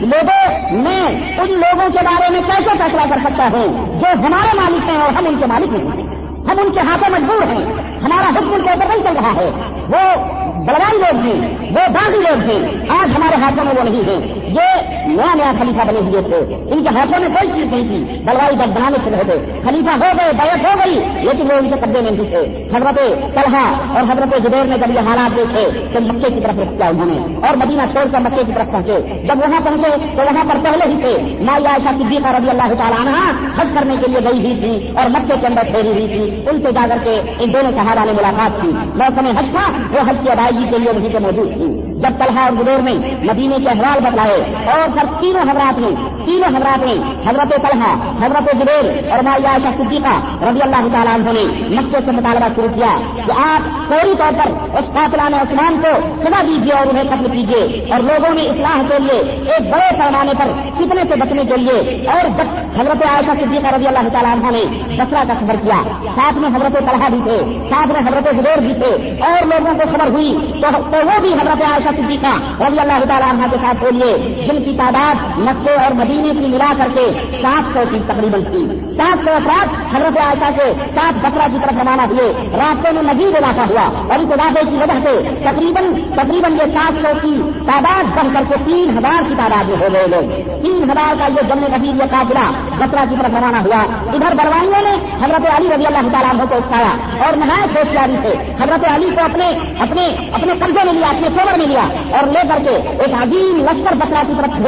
[0.00, 1.06] لوگوں میں
[1.38, 5.12] ان لوگوں کے بارے میں کیسے فیصلہ کر سکتا ہوں جو ہمارے مالک ہیں اور
[5.12, 6.18] ہم ان کے مالک نہیں؟
[6.50, 7.64] ہم ان کے ہاتھوں مجبور ہیں۔
[8.04, 9.50] ہمارا حکم ان کے اوپر نہیں چل رہا ہے۔
[9.88, 10.28] وہ
[10.66, 14.98] بلوائی لوگ ہیں، وہ باغی لوگ ہیں۔ آج ہمارے ہاتھوں میں وہ نہیں ہیں یہ
[15.06, 18.56] نیا نیا خلیفہ بنے ہوئے تھے۔ ان کے ہاتھوں میں کوئی چیز نہیں تھی۔ بلوائی
[18.56, 21.74] جب بنانے سے رہے تھے خلیفہ ہو گئے بیت ہو گئی، لیکن وہ ان کے
[21.80, 22.98] قبضے میں نہیں تھے۔ حضرت
[23.34, 26.88] طلحہ اور حضرت زبیر نے جب یہ حالات دیکھے تو مکے کی طرف رکھ کیا
[26.88, 30.44] انہوں نے۔ اور مدینہ چھوڑ کر مکے کی طرف پہنچے۔ جب وہاں پہنچے، تو وہاں
[30.44, 33.16] پر پہلے ہی تھے۔ مائی عائشہ صدیقہ رضی اللہ تعالیٰ عنہ
[33.60, 36.60] حج کرنے کے لیے گئی ہوئی تھی اور مکے کے اندر ٹھہری ہوئی تھی۔ ان
[36.60, 40.16] سے جا کر کے ان دونوں صحابہ نے ملاقات کی۔ موسم حج تھا، وہ حج
[40.22, 42.92] کی ادائیگی کے لیے وہیں پہ موجود تھی جب طلحہ اور زبیر نے
[43.22, 44.38] مدینے کے احوال بتلائے
[44.72, 45.90] اور پھر تینوں حضرات نے،
[46.26, 46.94] تینوں حضرات نے
[47.26, 47.92] حضرت طلحہ،
[48.24, 51.44] حضرت زبیر اور مائی عائشہ صدیقہ رضی اللہ تعالیٰ عنہ نے
[51.76, 55.92] مکے سے مطالبہ شروع کیا کہ آپ فوری طور پر اس قاتلان عثمان کو
[56.22, 59.18] سزا دیجیے اور انہیں قتل کیجیے اور لوگوں میں اصلاح کے لیے
[59.52, 61.78] ایک بڑے پیمانے پر کتنے سے بچنے کے لیے
[62.14, 64.64] اور جب حضرت عائشہ صدیقہ رضی اللہ تعالیٰ عنہ نے
[64.96, 65.82] دسرا کا خبر کیا،
[66.16, 67.38] ساتھ میں حضرت طلحہ بھی تھے،
[67.70, 68.92] ساتھ میں حضرت زبیر بھی تھے
[69.28, 70.32] اور لوگوں کو خبر ہوئی
[70.62, 74.18] تو وہ بھی حضرت عائشہ صدیقہ رضی اللہ تعالیٰ عنہ کے ساتھ بولیے،
[74.48, 77.06] جن کی تعداد مکے اور مدینے کی ملا کر کے
[77.42, 81.72] سات سو کی تقریباً تھی۔ سات سو افراد حضرت عائشہ کے سات بکرا کی طرف
[81.72, 85.84] روانہ ہوئے، راستے میں مزید علاقہ ہوا اور اس علاقے کی وجہ سے تقریباً
[86.16, 89.86] تقریباً یہ سات سو کی تعداد بڑھ کر کے تین ہزار کی تعداد میں ہو
[89.92, 92.46] گئے لوگ۔ تین ہزار کا یہ جم نظیر، یہ قافلہ
[92.78, 93.82] بکرا کی طرف روانہ ہوا۔
[94.12, 98.52] ادھر بروائیوں نے حضرت علی رضی اللہ تعالیٰ عنہ کو اٹھایا اور نہایت ہوشیاری تھے۔
[98.62, 99.48] حضرت علی کو اپنے
[99.80, 103.56] اپنے اپنے قبضے میں لیا اپنے سوبر میں لیا اور لے کر کے ایک عظیم
[103.56, 104.60] لشکر بکرا کی طرف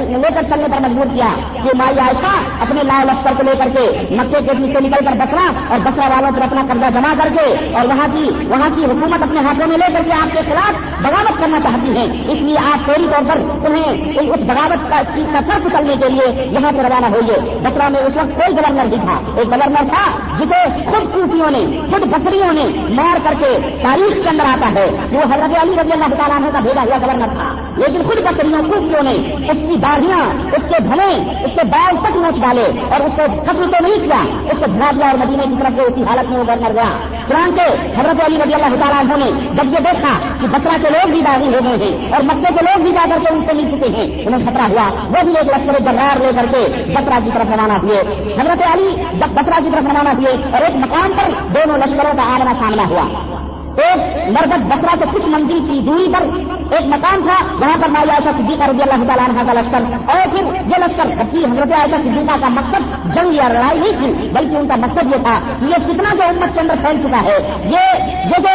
[0.00, 1.28] لے کر چلنے پر مجبور کیا۔
[1.62, 5.12] کہ مائی عائشہ اپنے لاؤ لشکر کو لے کر کے مکے کے نیچے نکل کر
[5.12, 8.84] بسرا اور بسرا والوں پر اپنا قبضہ جمع کر کے اور وہاں کی وہاں کی
[8.84, 12.42] حکومت اپنے ہاتھوں میں لے کر کے آپ کے خلاف بغاوت کرنا چاہتی ہیں اس
[12.42, 15.02] لیے آپ فوری طور پر انہیں اس بغاوت کا
[15.42, 18.96] سر کچلنے کے لیے یہاں سے روانہ ہوئے بسرا میں اس وقت کوئی گورنر بھی
[18.96, 24.14] تھا۔ ایک گورنر تھا جسے خود کوفیوں نے، خود بسریوں نے مار کر کے تاریخ
[24.22, 27.64] کے اندر آتا ہے۔ وہ حضرت علی رضی اللہ تعالیٰ کا بھیجا ہوا گورنر تھا۔
[27.76, 29.10] لیکن خود بسریوں کوفیوں نے
[29.50, 33.40] اس کی داڑیاں اس کے بھلے، اس کے بال تک نوچ ڈالے اور اس کو
[33.44, 36.30] فصل تو نہیں کیا، اس کو بھرا دیا اور مدینے کی طرف سے اسی حالت
[36.30, 36.90] میں وہ گورنر گیا
[37.28, 37.60] چنانچہ
[38.00, 41.20] حضرت علی رضی اللہ تعالیٰ عنہ نے جب یہ دیکھا کہ بسرا کے لوگ بھی
[41.20, 43.70] باغی ہو گئے ہیں اور مکے کے لوگ بھی جا کر کے ان سے مل
[43.70, 47.30] چکے ہیں، انہیں خطرہ ہوا۔ وہ بھی ایک لشکر جرار لے کر کے بسرا کی
[47.34, 48.00] طرف روانہ ہوئے۔
[48.40, 52.34] حضرت علی جب بسرا کی طرف روانہ ہوئے اور ایک مقام پر دونوں لشکروں کا
[52.34, 56.26] آمنا سامنا ہوا۔ ایک مربت بسرا سے کچھ منزل کی دوری پر
[56.74, 60.28] ایک مکان تھا وہاں پر مائی عائشہ صدیقہ رضی اللہ تعالیٰ عنہ کا لشکر اور
[60.34, 64.56] پھر یہ لشکر جبکہ حضرت عائشہ صدیقہ کا مقصد جنگ یا لڑائی نہیں تھی، بلکہ
[64.56, 67.36] ان کا مقصد یہ تھا کہ یہ کتنا جو امت کے اندر پھیل چکا ہے،
[67.72, 68.54] یہ یہ جو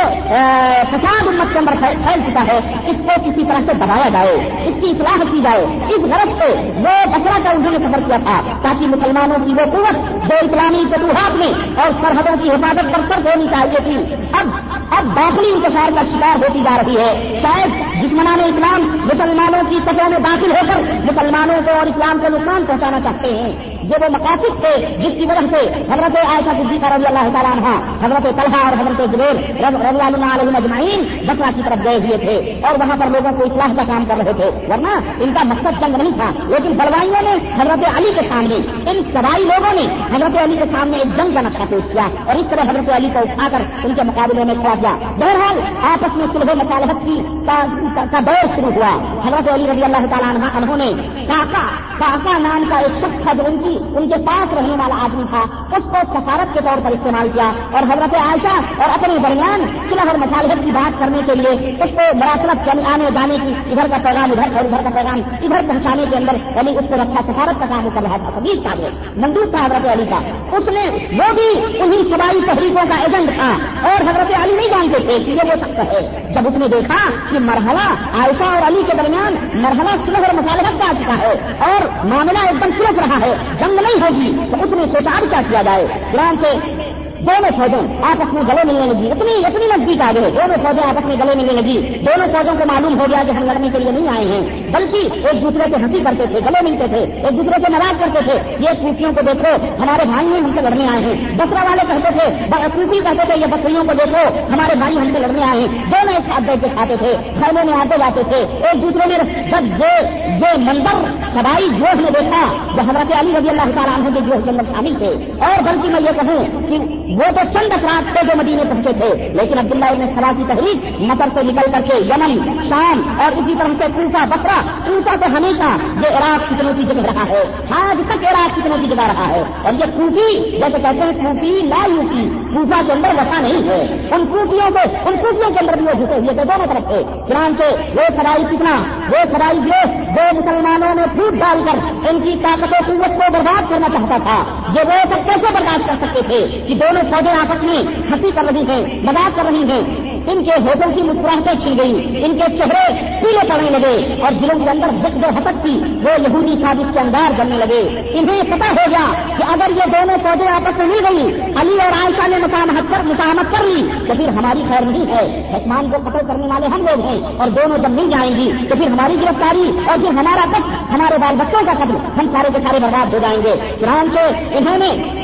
[0.91, 2.57] فساد امت کے اندر پھیل چکا ہے،
[2.91, 4.35] اس کو کسی طرح سے دبایا جائے،
[4.69, 5.65] اس کی اصلاح کی جائے،
[5.95, 6.49] اس غرض سے
[6.85, 10.83] وہ بسرا کا انہوں نے سفر کیا تھا تاکہ مسلمانوں کی وہ قوت جو اسلامی
[10.93, 11.51] فتوحات میں
[11.83, 13.97] اور سرحدوں کی حفاظت پر سر ہونی چاہیے تھی۔
[14.39, 14.57] اب
[14.97, 17.69] اب داخلی انتشار کا شکار ہوتی جا رہی ہے۔ شاید
[18.05, 22.65] دشمنان اسلام مسلمانوں کی سطح میں داخل ہو کر مسلمانوں کو اور اسلام کو نقصان
[22.65, 25.61] پہنچانا چاہتے ہیں۔ جو وہ مقاصد تھے، جس کی وجہ سے
[25.91, 27.73] حضرت عائشہ صدیقہ رضی اللہ تعالیٰ عنہ،
[28.03, 32.35] حضرت طلحہ اور حضرت جبیر رضی اللہ علیہ مجمعین بسرا کی طرف گئے ہوئے تھے
[32.67, 35.81] اور وہاں پر لوگوں کو اصلاح کا کام کر رہے تھے، ورنہ ان کا مقصد
[35.81, 38.57] جنگ نہیں تھا، لیکن بلوائیوں نے حضرت علی کے سامنے،
[38.91, 39.85] ان سوائی لوگوں نے
[40.15, 43.09] حضرت علی کے سامنے ایک جنگ کا نقشہ پیش کیا اور اس طرح حضرت علی
[43.13, 45.59] کو اٹھا کر ان کے مقابلے میں کھڑا کیا۔ بہرحال
[45.91, 48.93] آپس میں سلح مصالحت کی کا دور شروع ہوا۔
[49.27, 50.91] حضرت علی رضی اللہ تعالیٰ عنہ، انہوں نے
[51.29, 51.65] کاکا
[51.99, 55.23] کاکا نام کا ایک شخص تھا جو ان کی ان کے پاس رہنے والا آدمی
[55.29, 55.43] تھا،
[55.77, 60.09] اس کو سفارت کے طور پر استعمال کیا اور حضرت عائشہ اور اپنے درمیان صلح
[60.09, 63.97] اور مصالحت کی بات کرنے کے لیے اس کو مراثلت آنے جانے کی، ادھر کا
[64.03, 67.59] پیغام ادھر اور ادھر کا پیغام ادھر پہنچانے کے اندر یعنی اس کو رکھا سفارت
[67.59, 68.75] کا کام کر رہا تھا قبیل تھا،
[69.15, 70.19] مندوب تھا حضرت علی کا۔
[70.57, 70.83] اس نے
[71.17, 71.47] وہ بھی
[71.81, 73.49] انہیں سبائی تحریکوں کا ایجنٹ تھا
[73.89, 76.01] اور حضرت علی نہیں جانتے تھے کہ یہ وہ سکتا ہے۔
[76.33, 76.97] جب اس نے دیکھا
[77.31, 77.87] کہ مرحلہ
[78.19, 81.33] عائشہ اور علی کے درمیان مرحلہ صلح اور مصالحت کا آ چکا ہے
[81.69, 83.33] اور معاملہ ایک دم سلس رہا ہے
[83.69, 86.88] جنگ نہیں ہوگی تو اس میں سوچا کیا کیا جائے؟ گرام سے
[87.19, 91.05] دونوں فوجوں آپس میں گلے ملنے لگی۔ اتنی اتنی نزدیک آ گئے دونوں فوجیں آپس
[91.05, 93.91] میں گلے ملنے لگی۔ دونوں فوجوں کو معلوم ہو گیا کہ ہم لڑنے کے لیے
[93.91, 97.63] نہیں آئے ہیں، بلکہ ایک دوسرے سے ہنسی کرتے تھے، گلے ملتے تھے، ایک دوسرے
[97.65, 101.35] سے ناراض کرتے تھے۔ یہ کوفیوں کو دیکھو، ہمارے بھائی ہم سے لڑنے آئے ہیں۔
[101.35, 102.45] بسرا والے کہتے تھے
[102.75, 106.13] کوفی کہتے تھے، یہ بکریوں کو دیکھو، ہمارے بھائی ہم سے لڑنے آئے ہیں۔ دونوں
[106.13, 109.17] ایک ساتھ بیٹھ کے کھاتے تھے گھروں میں آتے جاتے تھے۔ ایک دوسرے میں
[109.51, 109.83] جب
[110.29, 111.03] یہ منظر
[111.33, 112.45] سبائی جوش نے دیکھا
[112.75, 115.07] جو حضرت علی رضی اللہ تعالیٰ عنہ کے جوش کے اندر شامل تھے۔
[115.45, 116.77] اور بلکہ میں یہ کہوں کہ
[117.09, 121.01] وہ تو چند افراد تھے جو مدینے پہنچے تھے، لیکن عبداللہ ابن سلا کی تحریک
[121.01, 125.25] مصر سے نکل کر کے یمن، شام اور اسی طرح سے کوفا بکرا کوفا سے
[125.25, 125.69] ہمیشہ
[126.01, 127.43] یہ عراق کتنوں کی جگہ رہا ہے،
[127.81, 131.51] آج تک عراق کتنوں کی جگہ رہا ہے۔ اور یہ کوفی، جیسے کہتے ہیں کوفی،
[131.63, 133.81] لا یوپی کوفا کے اندر وفا نہیں ہے۔
[134.11, 137.03] ان کوفیوں سے، ان کوفیوں کے اندر بھی وہ جھوٹے ہوئے تھے، دونوں طرف تھے
[137.29, 138.75] چنانچہ وہ سرائی کتنا،
[139.09, 139.79] وہ سرائی جو
[140.09, 144.17] جو مسلمانوں نے پھوٹ ڈال کر ان کی طاقت و قوت کو برباد کرنا چاہتا
[144.17, 144.37] تھا
[144.75, 147.77] یہ وہ سب کیسے برداشت کر سکتے تھے کہ دونوں فوجیں آپس میں
[148.11, 152.25] ہنسی کر رہی ہیں، مذاق کر رہی ہیں۔ ان کے ہوٹوں کی مسکراہٹیں چھل گئی
[152.25, 155.71] ان کے چہرے پیلے پڑنے لگے اور دلوں کے اندر جس جو حسک تھی
[156.03, 160.17] وہ یہودی سازش کے اندار بننے لگے۔ انہیں پتا ہو گیا کہ اگر یہ دونوں
[160.23, 164.13] فوجیں آپس میں مل گئی علی اور عائشہ نے مسامت کر مسامت کر لی، تو
[164.17, 167.77] پھر ہماری خیر نہیں ہے۔ حکمان کو قتل کرنے والے ہم لوگ ہیں اور دونوں
[167.77, 171.65] جب مل جائیں گی، تو پھر ہماری گرفتاری اور پھر ہمارا تک ہمارے بال بچوں
[171.65, 174.19] کا قدم ہم سارے کے سارے برباد ہو جائیں گے۔ چنانچہ
[174.51, 175.19] انہوں نے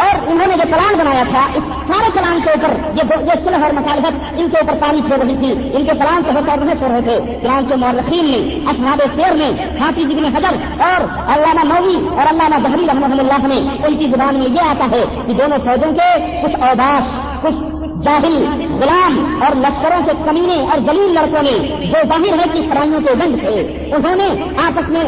[0.00, 3.72] اور انہوں نے جو پلان بنایا تھا، اس سارے پلان کے اوپر یہ سلح اور
[3.72, 6.90] مصالحت، ان کے اوپر پانی چھوڑ رہی تھی۔ ان کے پلان کو ہوتا نہیں چھوڑ
[6.90, 11.02] رہے تھے۔ پلان کے مورخین نے اسناد سیر نے کھانسی جگن حضر اور
[11.34, 15.04] علامہ نوی اور علامہ جہری رحمۃ اللہ نے، ان کی زبان میں یہ آتا ہے
[15.26, 17.08] کہ دونوں فوجوں کے کچھ اوباش،
[17.42, 18.44] کچھ جاہل
[18.82, 23.14] غلام اور لشکروں کے کمینے اور دلیل لڑکوں نے جو ظاہر ہے کہ سرائیوں کے
[23.14, 23.60] جنگ تھے،
[23.96, 24.28] انہوں نے
[24.66, 25.04] آپس میں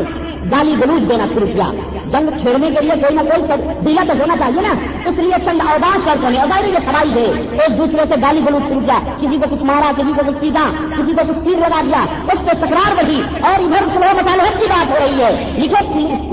[0.53, 4.36] گالی گلوچ دینا شروع کیا۔ جنگ چھیڑنے کے لیے کوئی نہ کوئی ڈیلا تو ہونا
[4.36, 4.72] چاہیے نا۔
[5.08, 7.24] اس لیے چند اوباش شرطوں نے اوبائی یہ سوائی دے
[7.60, 10.64] ایک دوسرے سے گالی گلوچ چھوٹ گیا کسی کو کچھ مارا، کسی کو کچھ پیتا
[10.96, 12.02] کسی کو کچھ تیر لگا دیا۔
[12.32, 15.82] اس سے تکرار بڑھی اور ادھر سلو مسالحت کی بات ہو رہی ہے۔ لکھے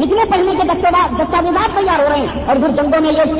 [0.01, 3.33] لکھنے پڑھنے کے دستاویزات تیار ہو رہے ہیں اور ادھر جنگوں میں یہ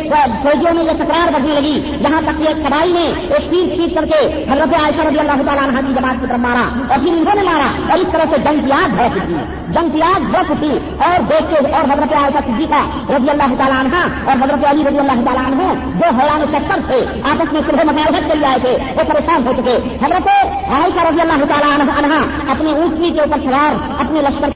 [0.43, 4.05] فوجیوں میں یہ تکرار بڑھنے لگی۔ جہاں تک یہ سوائی نے ایک تیر کھینچ کر
[4.11, 4.21] کے
[4.51, 7.43] حضرت عائشہ رضی اللہ تعالیٰ عنہ کی جماعت کی طرف مارا اور پھر انہوں نے
[7.43, 9.37] مارا اور اس طرح سے جنگ کی آگ بھڑک اٹھی
[9.75, 10.71] جنگ کی آگ بھڑک اٹھی
[11.07, 14.99] اور دیکھ کے اور حضرت عائشہ صدیقہ رضی اللہ تعالیٰ عنہ اور حضرت علی رضی
[14.99, 16.99] اللہ تعالیٰ عنہ جو حیران شکر تھے،
[17.31, 19.75] آپس میں صبح مساحت کے لیے آئے تھے، وہ پریشان ہو چکے۔
[20.05, 20.27] حضرت
[20.71, 24.47] عائشہ رضی اللہ تعالیٰ عنہ اپنی اونٹنی کے اوپر سوار اپنے لشکر